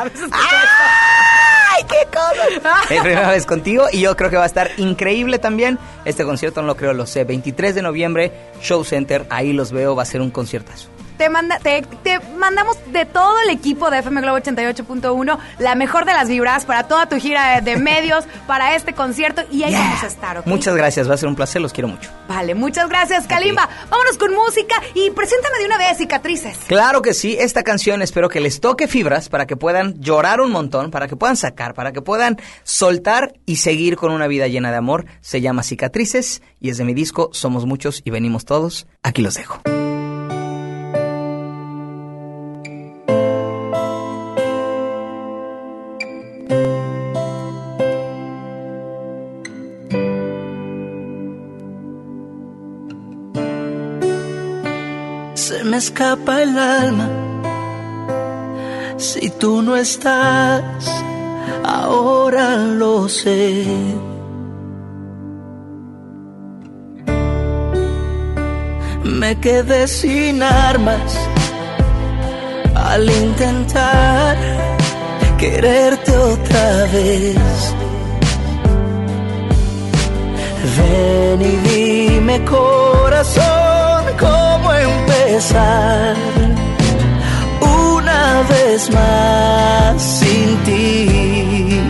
¡Ay, 1.80 1.86
qué 1.88 2.06
cosa! 2.12 2.82
Mi 2.90 3.00
primera 3.00 3.30
vez 3.30 3.46
contigo 3.46 3.86
y 3.92 4.02
yo 4.02 4.16
creo 4.16 4.30
que 4.30 4.38
va 4.38 4.44
a 4.44 4.48
estar 4.48 4.72
increíble 4.78 5.40
también. 5.40 5.80
Este 6.06 6.24
concierto 6.24 6.62
no 6.62 6.68
lo 6.68 6.76
creo, 6.76 6.94
lo 6.94 7.06
sé. 7.06 7.24
23 7.24 7.76
de 7.76 7.82
noviembre, 7.82 8.32
Show 8.62 8.84
Center, 8.84 9.26
ahí 9.30 9.54
los 9.54 9.72
veo, 9.72 9.96
va 9.96 10.04
a 10.04 10.06
ser 10.06 10.22
un 10.22 10.32
conciertazo. 10.32 10.90
Te, 11.20 11.28
manda, 11.28 11.60
te, 11.60 11.82
te 12.02 12.22
mandamos 12.38 12.78
de 12.94 13.06
todo 13.06 13.36
el 13.42 13.50
equipo 13.50 13.90
de 13.92 14.00
FM 14.00 14.22
Globo 14.22 14.38
88.1 14.38 15.38
la 15.60 15.76
mejor 15.76 16.06
de 16.06 16.14
las 16.14 16.30
vibras 16.30 16.64
para 16.64 16.88
toda 16.88 17.10
tu 17.10 17.18
gira 17.18 17.60
de, 17.60 17.72
de 17.72 17.76
medios, 17.76 18.24
para 18.48 18.74
este 18.78 18.94
concierto 18.94 19.42
y 19.52 19.64
ahí 19.64 19.74
vamos 19.74 20.02
a 20.02 20.08
estar, 20.08 20.38
¿ok? 20.38 20.46
Muchas 20.48 20.78
gracias, 20.78 21.10
va 21.10 21.16
a 21.16 21.18
ser 21.18 21.28
un 21.28 21.36
placer, 21.36 21.62
los 21.62 21.74
quiero 21.74 21.90
mucho. 21.90 22.10
Vale, 22.30 22.56
muchas 22.56 22.88
gracias, 22.88 23.28
Kalimba. 23.28 23.68
Vámonos 23.90 24.18
con 24.18 24.34
música 24.34 24.76
y 24.94 25.10
preséntame 25.12 25.58
de 25.60 25.66
una 25.66 25.78
vez 25.78 25.98
cicatrices. 25.98 26.58
Claro 26.68 27.02
que 27.02 27.14
sí, 27.14 27.36
esta 27.38 27.64
canción 27.64 28.02
espero 28.02 28.30
que 28.30 28.40
les 28.40 28.62
toque 28.62 28.88
fibras 28.88 29.28
para 29.28 29.46
que 29.46 29.58
puedan 29.58 30.00
llorar 30.00 30.40
un 30.40 30.52
montón, 30.52 30.90
para 30.90 31.10
que 31.10 31.18
puedan 31.18 31.36
sacar, 31.36 31.74
para 31.74 31.92
que 31.92 32.02
puedan 32.02 32.38
soltar 32.64 33.34
y 33.46 33.58
seguir 33.58 33.98
con 33.98 34.14
una 34.14 34.28
vida 34.28 34.48
llena 34.48 34.72
de 34.72 34.78
amor. 34.78 35.06
Se 35.20 35.42
llama 35.42 35.64
Cicatrices 35.64 36.42
y 36.62 36.70
es 36.70 36.78
de 36.78 36.86
mi 36.86 36.94
disco 36.94 37.30
Somos 37.34 37.66
Muchos 37.66 38.02
y 38.06 38.10
Venimos 38.10 38.46
Todos. 38.46 38.88
Aquí 39.04 39.22
los 39.22 39.34
dejo. 39.34 39.62
Escapa 55.80 56.44
el 56.44 56.58
alma 56.60 57.08
si 58.98 59.30
tú 59.30 59.62
no 59.62 59.78
estás, 59.78 60.64
ahora 61.64 62.58
lo 62.58 63.08
sé. 63.08 63.66
Me 69.06 69.40
quedé 69.40 69.88
sin 69.88 70.44
armas 70.44 71.18
al 72.76 73.10
intentar 73.10 74.36
quererte 75.38 76.18
otra 76.18 76.84
vez. 76.92 77.74
Ven 80.78 81.42
y 81.42 81.56
dime 81.70 82.44
corazón 82.44 83.79
una 87.62 88.44
vez 88.50 88.90
más 88.92 90.02
sin 90.02 90.58
ti. 90.66 91.82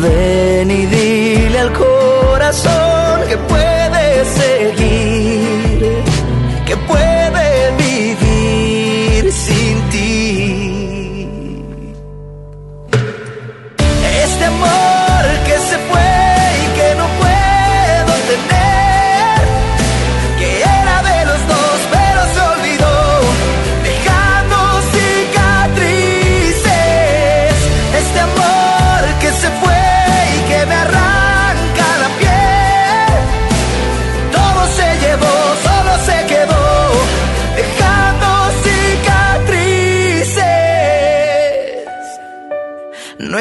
Ven 0.00 0.70
y 0.70 0.86
dile 0.86 1.58
al 1.58 1.72
corazón 1.72 3.20
que 3.28 3.36
puede 3.36 4.24
seguir, 4.24 4.55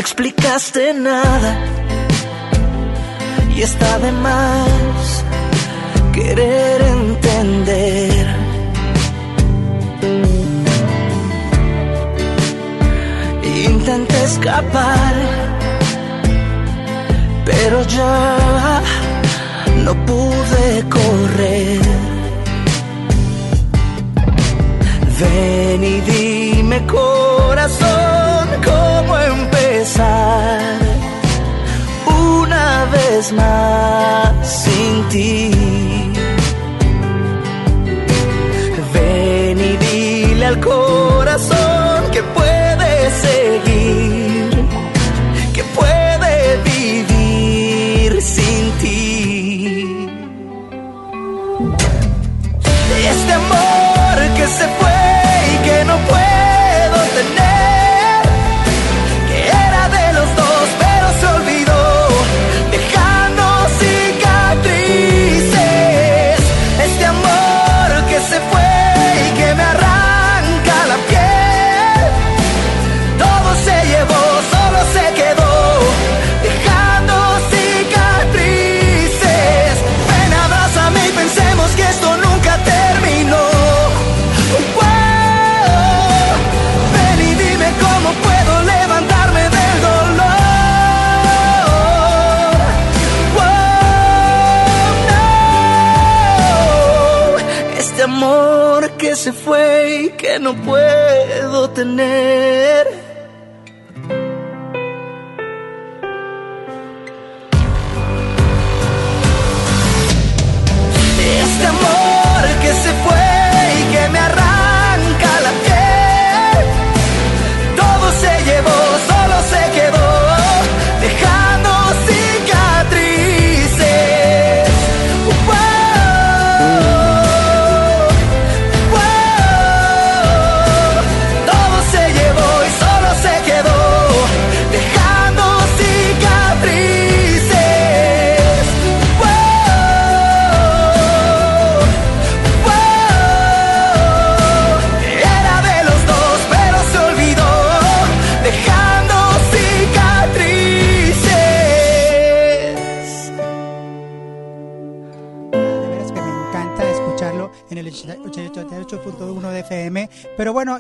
explicaste 0.06 0.93
nada 0.93 1.51
y 3.56 3.62
está 3.64 3.97
de 3.97 4.12
más 4.12 5.26
querer 6.14 6.80
entender. 6.97 8.26
Intenté 13.72 14.24
escapar, 14.26 15.16
pero 17.43 17.82
ya 17.88 18.82
no 19.86 19.93
pude 20.06 20.66
correr. 20.97 21.82
Ven 25.20 25.84
y 25.84 25.99
dime 26.01 26.86
corazón 26.86 28.24
cómo 28.64 29.18
empezar 29.18 30.60
una 32.08 32.86
vez 32.86 33.32
más 33.34 34.47
sin 34.47 35.10
ti. 35.10 35.64
Puedo 101.76 102.64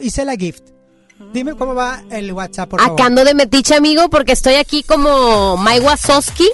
Hice 0.05 0.23
la 0.23 0.35
gift. 0.35 0.61
Dime 1.33 1.55
cómo 1.55 1.73
va 1.73 2.03
el 2.11 2.31
WhatsApp, 2.31 2.69
por 2.69 2.79
favor. 2.79 2.93
Acá 2.93 3.07
ando 3.07 3.23
de 3.23 3.33
metiche, 3.33 3.73
amigo, 3.73 4.07
porque 4.09 4.33
estoy 4.33 4.53
aquí 4.53 4.83
como 4.83 5.57
Mai 5.57 5.81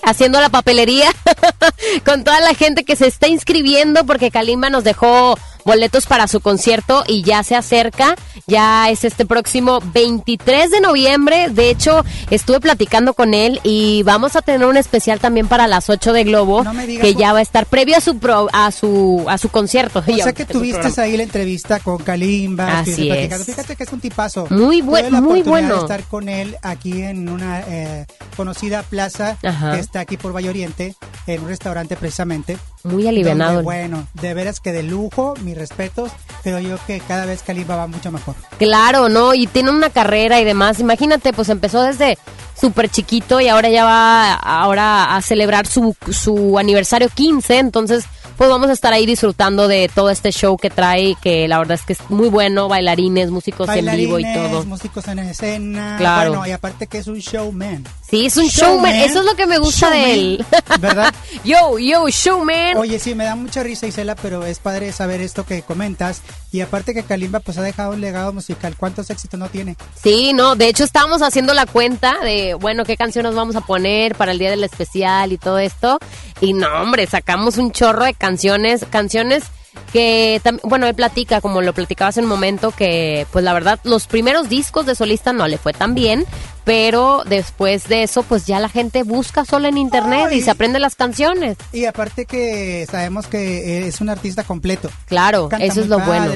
haciendo 0.03 0.39
la 0.39 0.47
papelería 0.47 1.11
con 2.05 2.23
toda 2.23 2.39
la 2.39 2.53
gente 2.53 2.85
que 2.85 2.95
se 2.95 3.07
está 3.07 3.27
inscribiendo 3.27 4.05
porque 4.05 4.31
Kalimba 4.31 4.69
nos 4.69 4.85
dejó 4.85 5.37
boletos 5.65 6.05
para 6.05 6.27
su 6.27 6.39
concierto 6.41 7.03
y 7.07 7.23
ya 7.23 7.43
se 7.43 7.55
acerca, 7.55 8.15
ya 8.47 8.89
es 8.89 9.03
este 9.03 9.25
próximo 9.25 9.79
23 9.93 10.71
de 10.71 10.81
noviembre, 10.81 11.47
de 11.49 11.69
hecho 11.69 12.03
estuve 12.29 12.59
platicando 12.59 13.13
con 13.13 13.33
él 13.33 13.59
y 13.63 14.03
vamos 14.03 14.35
a 14.35 14.41
tener 14.41 14.67
un 14.67 14.77
especial 14.77 15.19
también 15.19 15.47
para 15.47 15.67
las 15.67 15.89
8 15.89 16.13
de 16.13 16.23
Globo 16.23 16.63
No 16.63 16.73
me 16.73 16.85
digas, 16.87 17.03
que 17.03 17.15
ya 17.15 17.33
va 17.33 17.39
a 17.39 17.41
estar 17.41 17.65
previo 17.65 17.97
a 17.97 18.01
su 18.01 18.17
pro- 18.17 18.49
a 18.53 18.71
su 18.71 19.25
a 19.27 19.37
su 19.37 19.49
concierto. 19.49 19.99
O 20.07 20.15
sea 20.17 20.33
que 20.33 20.45
tuviste 20.45 20.99
ahí 21.01 21.17
la 21.17 21.23
entrevista 21.23 21.79
con 21.79 21.97
Kalimba. 21.97 22.79
Así 22.79 23.09
es. 23.09 23.45
Fíjate 23.45 23.75
que 23.75 23.83
es 23.83 23.91
un 23.93 23.99
tipazo. 23.99 24.47
Muy 24.49 24.81
buen- 24.81 25.05
Tuve 25.05 25.11
la 25.11 25.21
muy 25.21 25.41
oportunidad 25.41 25.67
bueno. 25.69 25.75
de 25.75 25.81
estar 25.81 26.03
con 26.03 26.29
él 26.29 26.57
aquí 26.61 27.01
en 27.03 27.29
una 27.29 27.61
eh, 27.67 28.05
conocida 28.37 28.83
plaza 28.83 29.37
Ajá. 29.43 29.73
que 29.73 29.79
está 29.79 29.99
aquí 30.01 30.17
por 30.17 30.35
Valle 30.35 30.49
Oriente, 30.49 30.95
en 31.27 31.41
un 31.41 31.47
restaurante 31.47 31.95
precisamente. 31.95 32.57
Muy 32.83 33.07
alivianado. 33.07 33.63
bueno, 33.63 34.07
de 34.13 34.33
veras 34.33 34.59
que 34.59 34.71
de 34.71 34.83
lujo, 34.83 35.33
mis 35.41 35.57
respetos, 35.57 36.11
pero 36.43 36.59
yo 36.59 36.77
que 36.87 36.99
cada 36.99 37.25
vez 37.25 37.43
Kalimba 37.43 37.75
va 37.75 37.87
mucho 37.87 38.11
mejor. 38.11 38.35
Claro, 38.57 39.09
¿no? 39.09 39.33
Y 39.33 39.47
tiene 39.47 39.69
una 39.71 39.89
carrera 39.89 40.39
y 40.39 40.45
demás. 40.45 40.79
Imagínate, 40.79 41.33
pues 41.33 41.49
empezó 41.49 41.83
desde 41.83 42.17
súper 42.59 42.89
chiquito 42.89 43.41
y 43.41 43.47
ahora 43.47 43.69
ya 43.69 43.85
va 43.85 44.33
ahora 44.33 45.15
a 45.15 45.21
celebrar 45.21 45.67
su, 45.67 45.95
su 46.11 46.57
aniversario 46.59 47.09
15. 47.09 47.57
Entonces, 47.57 48.05
pues 48.37 48.49
vamos 48.49 48.69
a 48.69 48.73
estar 48.73 48.91
ahí 48.93 49.05
disfrutando 49.05 49.67
de 49.67 49.89
todo 49.93 50.09
este 50.09 50.31
show 50.31 50.57
que 50.57 50.69
trae, 50.69 51.15
que 51.21 51.47
la 51.47 51.59
verdad 51.59 51.75
es 51.75 51.83
que 51.83 51.93
es 51.93 51.99
muy 52.09 52.29
bueno. 52.29 52.67
Bailarines, 52.67 53.29
músicos 53.29 53.69
en 53.69 53.85
vivo 53.95 54.17
y 54.17 54.33
todo. 54.33 54.63
músicos 54.65 55.07
en 55.07 55.19
escena. 55.19 55.95
Claro. 55.97 56.31
Bueno, 56.31 56.47
y 56.47 56.51
aparte 56.51 56.87
que 56.87 56.97
es 56.97 57.07
un 57.07 57.19
showman. 57.19 57.83
Sí, 58.11 58.25
es 58.25 58.35
un 58.35 58.47
showman. 58.47 58.93
Eso 58.93 59.19
es 59.19 59.25
lo 59.25 59.35
que 59.35 59.47
me 59.47 59.57
gusta 59.57 59.89
de 59.89 60.13
él. 60.13 60.45
¿Verdad? 60.81 61.13
yo, 61.45 61.79
yo, 61.79 62.09
showman. 62.09 62.75
Oye, 62.75 62.99
sí, 62.99 63.15
me 63.15 63.23
da 63.23 63.37
mucha 63.37 63.63
risa, 63.63 63.87
Isela, 63.87 64.17
pero 64.17 64.45
es 64.45 64.59
padre 64.59 64.91
saber 64.91 65.21
esto 65.21 65.45
que 65.45 65.61
comentas. 65.61 66.21
Y 66.51 66.59
aparte 66.59 66.93
que 66.93 67.03
Kalimba 67.03 67.39
pues 67.39 67.57
ha 67.57 67.61
dejado 67.61 67.93
un 67.93 68.01
legado 68.01 68.33
musical. 68.33 68.75
¿Cuántos 68.77 69.09
éxitos 69.09 69.39
no 69.39 69.47
tiene? 69.47 69.77
Sí, 70.03 70.33
no, 70.33 70.57
de 70.57 70.67
hecho 70.67 70.83
estábamos 70.83 71.21
haciendo 71.21 71.53
la 71.53 71.65
cuenta 71.65 72.19
de, 72.21 72.53
bueno, 72.55 72.83
qué 72.83 72.97
canciones 72.97 73.33
vamos 73.33 73.55
a 73.55 73.61
poner 73.61 74.13
para 74.15 74.33
el 74.33 74.39
día 74.39 74.49
del 74.49 74.65
especial 74.65 75.31
y 75.31 75.37
todo 75.37 75.57
esto. 75.57 75.97
Y 76.41 76.51
no, 76.51 76.67
hombre, 76.81 77.07
sacamos 77.07 77.57
un 77.57 77.71
chorro 77.71 78.03
de 78.03 78.13
canciones, 78.13 78.85
canciones 78.89 79.45
que, 79.91 80.41
bueno, 80.63 80.87
él 80.87 80.95
platica, 80.95 81.41
como 81.41 81.61
lo 81.61 81.73
platicaba 81.73 82.09
hace 82.09 82.21
un 82.21 82.27
momento, 82.27 82.71
que 82.71 83.25
pues 83.31 83.43
la 83.43 83.53
verdad 83.53 83.79
los 83.83 84.07
primeros 84.07 84.49
discos 84.49 84.85
de 84.85 84.95
solista 84.95 85.33
no 85.33 85.47
le 85.47 85.57
fue 85.57 85.73
tan 85.73 85.95
bien, 85.95 86.25
pero 86.63 87.23
después 87.25 87.87
de 87.87 88.03
eso 88.03 88.23
pues 88.23 88.45
ya 88.45 88.59
la 88.59 88.69
gente 88.69 89.03
busca 89.03 89.45
solo 89.45 89.67
en 89.67 89.77
internet 89.77 90.31
y 90.31 90.41
se 90.41 90.51
aprende 90.51 90.79
las 90.79 90.95
canciones. 90.95 91.57
Y 91.73 91.85
aparte 91.85 92.25
que 92.25 92.87
sabemos 92.89 93.27
que 93.27 93.87
es 93.87 94.01
un 94.01 94.09
artista 94.09 94.43
completo. 94.43 94.89
Claro, 95.05 95.49
Canta 95.49 95.65
eso 95.65 95.81
es 95.81 95.87
lo 95.87 95.99
bueno. 95.99 96.33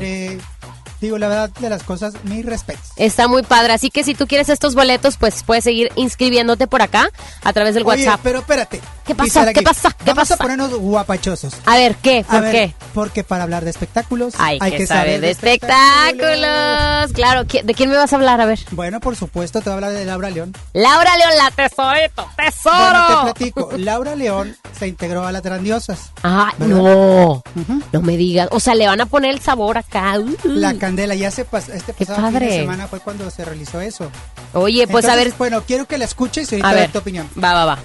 Digo, 1.01 1.17
la 1.17 1.27
verdad 1.27 1.49
de 1.59 1.69
las 1.69 1.83
cosas, 1.83 2.13
mis 2.23 2.45
respetos. 2.45 2.85
Está 2.95 3.27
muy 3.27 3.43
padre, 3.43 3.73
así 3.73 3.89
que 3.91 4.03
si 4.03 4.15
tú 4.15 4.27
quieres 4.27 4.49
estos 4.49 4.75
boletos, 4.75 5.17
pues 5.17 5.43
puedes 5.43 5.63
seguir 5.63 5.91
inscribiéndote 5.95 6.67
por 6.67 6.81
acá 6.81 7.09
a 7.43 7.53
través 7.53 7.75
del 7.75 7.83
Oye, 7.85 8.05
WhatsApp. 8.05 8.21
pero 8.23 8.39
espérate. 8.39 8.81
¿Qué 9.05 9.13
pasa? 9.15 9.53
¿Qué 9.53 9.61
pasa? 9.61 9.89
¿Qué 9.91 10.05
Vamos 10.05 10.21
pasa? 10.21 10.33
a 10.33 10.37
ponernos 10.37 10.73
guapachosos. 10.73 11.53
A 11.65 11.75
ver, 11.77 11.95
¿qué? 11.97 12.25
¿Por 12.29 12.41
ver, 12.41 12.51
qué? 12.51 12.73
Porque 12.93 13.23
para 13.23 13.43
hablar 13.43 13.63
de 13.63 13.69
espectáculos 13.69 14.33
Hay, 14.39 14.59
que, 14.59 14.87
saber 14.87 15.21
de 15.21 15.29
espectáculos. 15.31 17.11
Claro, 17.13 17.43
¿qui- 17.45 17.63
¿de 17.63 17.73
quién 17.73 17.89
me 17.89 17.97
vas 17.97 18.11
a 18.13 18.15
hablar? 18.15 18.41
A 18.41 18.45
ver. 18.45 18.59
Bueno, 18.71 18.99
por 18.99 19.15
supuesto, 19.15 19.59
te 19.59 19.65
voy 19.65 19.73
a 19.73 19.75
hablar 19.75 19.91
de 19.93 20.05
Laura 20.05 20.29
León. 20.29 20.53
Laura 20.73 21.15
León, 21.17 21.31
la 21.37 21.51
tesorito, 21.51 22.27
tesoro. 22.35 22.75
Bueno, 22.77 23.07
te 23.07 23.23
platico. 23.23 23.69
Laura 23.77 24.15
León 24.15 24.55
se 24.77 24.87
integró 24.87 25.25
a 25.25 25.31
las 25.31 25.43
grandiosas. 25.43 26.11
Ah, 26.23 26.51
¿Verdad? 26.57 26.75
no. 26.75 27.43
No 27.91 28.01
me 28.01 28.17
digas. 28.17 28.47
O 28.51 28.59
sea, 28.59 28.75
le 28.75 28.87
van 28.87 29.01
a 29.01 29.05
poner 29.05 29.31
el 29.31 29.39
sabor 29.39 29.77
acá. 29.77 30.17
Uh. 30.19 30.35
La 30.45 30.73
candela 30.75 31.15
ya 31.15 31.29
se 31.31 31.45
pasó, 31.45 31.71
este 31.73 31.93
pasado 31.93 32.27
fin 32.29 32.39
de 32.39 32.49
semana 32.59 32.87
fue 32.87 32.99
cuando 32.99 33.29
se 33.29 33.45
realizó 33.45 33.79
eso. 33.81 34.09
Oye, 34.53 34.87
pues 34.87 35.05
a 35.05 35.15
ver. 35.15 35.31
Bueno, 35.37 35.61
quiero 35.61 35.85
que 35.85 35.97
la 35.97 36.05
escuches 36.05 36.51
y 36.51 36.55
ahorita 36.55 36.69
A 36.69 36.73
ver. 36.73 36.91
tu 36.91 36.99
opinión. 36.99 37.29
Va, 37.41 37.53
va, 37.53 37.65
va. 37.65 37.79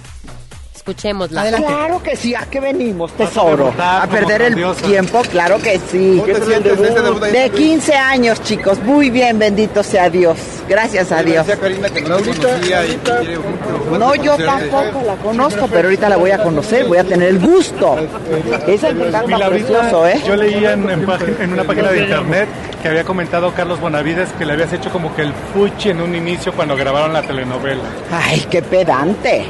Escuchémosla. 0.81 1.41
Adelante. 1.41 1.67
Claro 1.67 2.01
que 2.01 2.15
sí, 2.15 2.33
¿a 2.33 2.47
qué 2.49 2.59
venimos, 2.59 3.11
tesoro? 3.11 3.71
A 3.77 4.07
perder 4.09 4.41
el 4.41 4.55
tiempo, 4.77 5.21
claro 5.31 5.59
que 5.59 5.79
sí. 5.91 6.17
¿Cómo 6.19 6.33
te 6.33 6.43
sientes 6.43 6.79
de 6.79 6.87
este 6.87 7.01
debut 7.03 7.21
ahí? 7.21 7.31
De 7.31 7.49
15 7.51 7.93
años, 7.93 8.41
chicos. 8.41 8.79
Muy 8.79 9.11
bien, 9.11 9.37
bendito 9.37 9.83
sea 9.83 10.09
Dios. 10.09 10.39
Gracias 10.67 11.11
a 11.11 11.21
Dios. 11.21 11.45
No 13.99 14.15
yo 14.15 14.35
tampoco 14.37 15.03
la 15.05 15.15
conozco, 15.17 15.67
pero 15.67 15.83
ahorita 15.87 16.09
la 16.09 16.17
voy 16.17 16.31
a 16.31 16.41
conocer, 16.41 16.87
voy 16.87 16.97
a 16.97 17.03
tener 17.03 17.29
el 17.29 17.39
gusto. 17.39 17.97
Es 18.65 18.83
el 18.83 18.97
que 18.97 19.11
canta 19.11 19.49
precioso, 19.49 20.07
¿eh? 20.07 20.19
Yo 20.25 20.35
leía 20.35 20.73
en, 20.73 20.89
en 20.89 21.53
una 21.53 21.63
página 21.63 21.91
de 21.91 21.99
internet 22.05 22.49
que 22.81 22.87
había 22.87 23.03
comentado 23.03 23.53
Carlos 23.53 23.79
Bonavides 23.79 24.29
que 24.39 24.45
le 24.45 24.53
habías 24.53 24.73
hecho 24.73 24.89
como 24.89 25.15
que 25.15 25.21
el 25.21 25.33
fuchi 25.53 25.91
en 25.91 26.01
un 26.01 26.15
inicio 26.15 26.51
cuando 26.53 26.75
grabaron 26.75 27.13
la 27.13 27.21
telenovela. 27.21 27.83
Ay, 28.11 28.47
qué 28.49 28.63
pedante. 28.63 29.45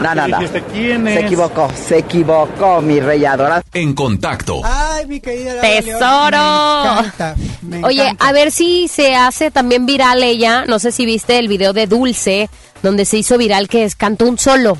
No, 0.00 0.14
no, 0.14 0.28
no. 0.28 0.38
Dijiste, 0.38 0.62
¿quién 0.72 1.04
Se 1.04 1.20
equivocó, 1.20 1.70
se 1.74 1.98
equivocó, 1.98 2.80
mi 2.80 3.00
rey 3.00 3.24
adorado. 3.24 3.62
En 3.74 3.94
contacto. 3.94 4.60
Ay, 4.64 5.06
mi 5.06 5.20
querida 5.20 5.60
¡Tesoro! 5.60 6.00
me 6.00 6.98
encanta, 7.00 7.34
me 7.62 7.84
Oye, 7.84 8.02
encanta. 8.02 8.28
a 8.28 8.32
ver 8.32 8.50
si 8.52 8.88
se 8.88 9.14
hace 9.16 9.50
también 9.50 9.86
viral 9.86 10.22
ella. 10.22 10.64
No 10.66 10.78
sé 10.78 10.92
si 10.92 11.04
viste 11.04 11.38
el 11.38 11.48
video 11.48 11.72
de 11.72 11.86
Dulce, 11.86 12.48
donde 12.82 13.04
se 13.04 13.18
hizo 13.18 13.36
viral 13.38 13.68
que 13.68 13.84
es 13.84 13.96
cantó 13.96 14.26
un 14.26 14.38
solo. 14.38 14.78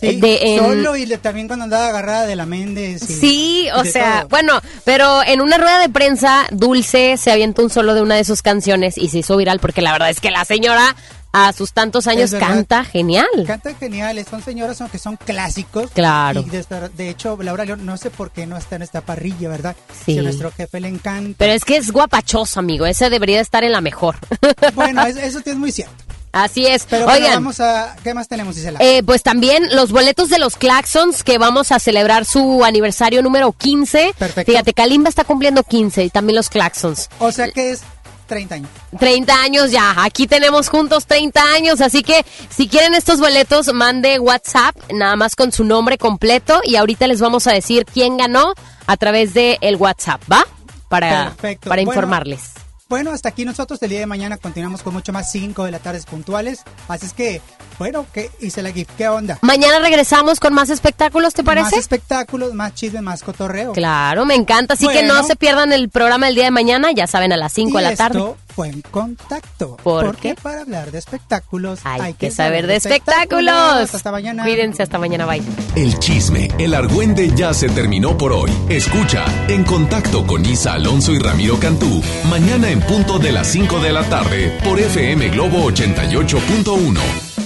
Sí, 0.00 0.20
de, 0.20 0.54
en- 0.54 0.58
solo 0.58 0.96
y 0.96 1.06
le- 1.06 1.18
también 1.18 1.46
cuando 1.46 1.62
andaba 1.64 1.88
agarrada 1.88 2.26
de 2.26 2.34
la 2.34 2.44
Méndez. 2.44 3.08
y- 3.08 3.14
Sí, 3.14 3.68
o 3.76 3.84
sea, 3.84 4.20
todo. 4.20 4.28
bueno, 4.30 4.60
pero 4.84 5.22
en 5.24 5.40
una 5.40 5.58
rueda 5.58 5.78
de 5.78 5.88
prensa, 5.88 6.44
Dulce 6.50 7.16
se 7.16 7.30
avientó 7.30 7.62
un 7.62 7.70
solo 7.70 7.94
de 7.94 8.02
una 8.02 8.16
de 8.16 8.24
sus 8.24 8.42
canciones 8.42 8.98
y 8.98 9.08
se 9.10 9.18
hizo 9.18 9.36
viral 9.36 9.60
porque 9.60 9.80
la 9.80 9.92
verdad 9.92 10.10
es 10.10 10.20
que 10.20 10.32
la 10.32 10.44
señora 10.44 10.96
a 11.32 11.52
sus 11.52 11.72
tantos 11.72 12.06
años 12.06 12.32
canta 12.32 12.84
genial. 12.84 13.26
Cantan 13.46 13.74
geniales, 13.76 14.26
son 14.30 14.42
señoras 14.42 14.80
aunque 14.80 14.98
son 14.98 15.16
clásicos. 15.16 15.90
Claro. 15.92 16.44
Y 16.46 16.50
de, 16.50 16.64
de 16.96 17.08
hecho, 17.08 17.38
Laura 17.42 17.64
León, 17.64 17.84
no 17.86 17.96
sé 17.96 18.10
por 18.10 18.30
qué 18.30 18.46
no 18.46 18.56
está 18.56 18.76
en 18.76 18.82
esta 18.82 19.00
parrilla, 19.00 19.48
¿verdad? 19.48 19.74
Sí. 20.04 20.12
Si 20.14 20.18
a 20.18 20.22
nuestro 20.22 20.52
jefe 20.52 20.80
le 20.80 20.88
encanta. 20.88 21.34
Pero 21.38 21.52
es 21.52 21.64
que 21.64 21.76
es 21.76 21.90
guapachoso, 21.90 22.60
amigo. 22.60 22.84
Ese 22.86 23.08
debería 23.10 23.40
estar 23.40 23.64
en 23.64 23.72
la 23.72 23.80
mejor. 23.80 24.16
Bueno, 24.74 25.04
es- 25.06 25.16
eso 25.16 25.40
es 25.44 25.56
muy 25.56 25.72
cierto. 25.72 25.94
Así 26.32 26.66
es. 26.66 26.86
Pero 26.88 27.04
bueno, 27.04 27.18
Oigan, 27.26 27.34
vamos 27.44 27.60
a... 27.60 27.94
¿Qué 28.02 28.14
más 28.14 28.26
tenemos, 28.26 28.56
Isela? 28.56 28.78
Eh, 28.80 29.02
pues 29.02 29.22
también 29.22 29.74
los 29.76 29.92
boletos 29.92 30.30
de 30.30 30.38
los 30.38 30.56
Claxons 30.56 31.24
que 31.24 31.36
vamos 31.36 31.72
a 31.72 31.78
celebrar 31.78 32.24
su 32.24 32.64
aniversario 32.64 33.22
número 33.22 33.52
15. 33.52 34.14
Perfecto. 34.18 34.50
Fíjate, 34.50 34.72
Kalimba 34.72 35.10
está 35.10 35.24
cumpliendo 35.24 35.62
15 35.62 36.04
y 36.04 36.10
también 36.10 36.36
los 36.36 36.48
Claxons. 36.48 37.10
o 37.18 37.30
sea 37.32 37.50
que 37.52 37.72
es 37.72 37.82
30 38.32 38.54
años. 38.54 38.70
30 38.98 39.42
años 39.42 39.70
ya, 39.70 39.94
aquí 40.02 40.26
tenemos 40.26 40.70
juntos 40.70 41.06
30 41.06 41.42
años, 41.52 41.82
así 41.82 42.02
que 42.02 42.24
si 42.48 42.66
quieren 42.66 42.94
estos 42.94 43.20
boletos, 43.20 43.72
mande 43.74 44.18
WhatsApp 44.18 44.74
nada 44.90 45.16
más 45.16 45.36
con 45.36 45.52
su 45.52 45.64
nombre 45.64 45.98
completo 45.98 46.60
y 46.64 46.76
ahorita 46.76 47.06
les 47.08 47.20
vamos 47.20 47.46
a 47.46 47.52
decir 47.52 47.84
quién 47.84 48.16
ganó 48.16 48.54
a 48.86 48.96
través 48.96 49.34
de 49.34 49.58
el 49.60 49.76
WhatsApp, 49.76 50.22
¿va? 50.32 50.46
Para, 50.88 51.26
Perfecto. 51.26 51.68
para 51.68 51.82
informarles. 51.82 52.52
Bueno, 52.54 52.71
hasta 52.96 53.30
aquí 53.30 53.44
nosotros 53.44 53.80
el 53.82 53.90
día 53.90 54.00
de 54.00 54.06
mañana 54.06 54.36
continuamos 54.36 54.82
con 54.82 54.92
mucho 54.92 55.12
más 55.12 55.30
5 55.32 55.64
de 55.64 55.70
la 55.70 55.78
tarde 55.78 56.00
puntuales. 56.08 56.62
Así 56.88 57.06
es 57.06 57.12
que, 57.14 57.40
bueno, 57.78 58.04
¿qué 58.12 58.30
hice 58.40 58.62
la 58.62 58.70
GIF? 58.70 58.88
¿Qué 58.98 59.08
onda? 59.08 59.38
Mañana 59.40 59.78
regresamos 59.78 60.38
con 60.40 60.52
más 60.52 60.68
espectáculos, 60.70 61.32
¿te 61.34 61.42
Más 61.42 61.54
parece? 61.56 61.78
espectáculos, 61.78 62.52
más 62.54 62.74
chisme, 62.74 63.00
más 63.00 63.22
cotorreo. 63.22 63.72
Claro, 63.72 64.24
me 64.26 64.34
encanta, 64.34 64.74
así 64.74 64.86
que 64.88 64.94
Bueno. 65.00 65.14
no 65.14 65.24
se 65.24 65.36
pierdan 65.36 65.72
el 65.72 65.88
programa 65.88 66.28
el 66.28 66.34
día 66.34 66.44
de 66.44 66.50
mañana, 66.50 66.92
ya 66.92 67.06
saben, 67.06 67.32
a 67.32 67.36
las 67.36 67.52
5 67.52 67.76
de 67.78 67.82
la 67.82 67.96
tarde. 67.96 68.18
Esto 68.18 68.36
fue 68.54 68.68
en 68.68 68.82
contacto. 68.82 69.76
¿Por 69.82 70.06
porque 70.06 70.34
qué? 70.34 70.34
para 70.34 70.62
hablar 70.62 70.90
de 70.90 70.98
espectáculos 70.98 71.80
Hay 71.84 72.14
que 72.14 72.30
saber 72.30 72.66
de 72.66 72.76
espectáculos. 72.76 73.94
Hasta 73.94 74.12
mañana. 74.12 74.44
Cuídense, 74.44 74.82
hasta 74.82 74.98
mañana, 74.98 75.26
bye. 75.26 75.42
El 75.74 75.98
chisme, 75.98 76.48
el 76.58 76.74
argüende 76.74 77.32
ya 77.34 77.54
se 77.54 77.68
terminó 77.68 78.16
por 78.16 78.32
hoy. 78.32 78.50
Escucha 78.68 79.24
En 79.48 79.64
Contacto 79.64 80.26
con 80.26 80.44
Isa 80.44 80.74
Alonso 80.74 81.12
y 81.12 81.18
Ramiro 81.18 81.58
Cantú, 81.58 82.02
mañana 82.28 82.70
en 82.70 82.80
punto 82.80 83.18
de 83.18 83.32
las 83.32 83.48
5 83.48 83.80
de 83.80 83.92
la 83.92 84.04
tarde 84.04 84.58
por 84.64 84.78
FM 84.78 85.28
Globo 85.30 85.70
88.1. 85.70 87.41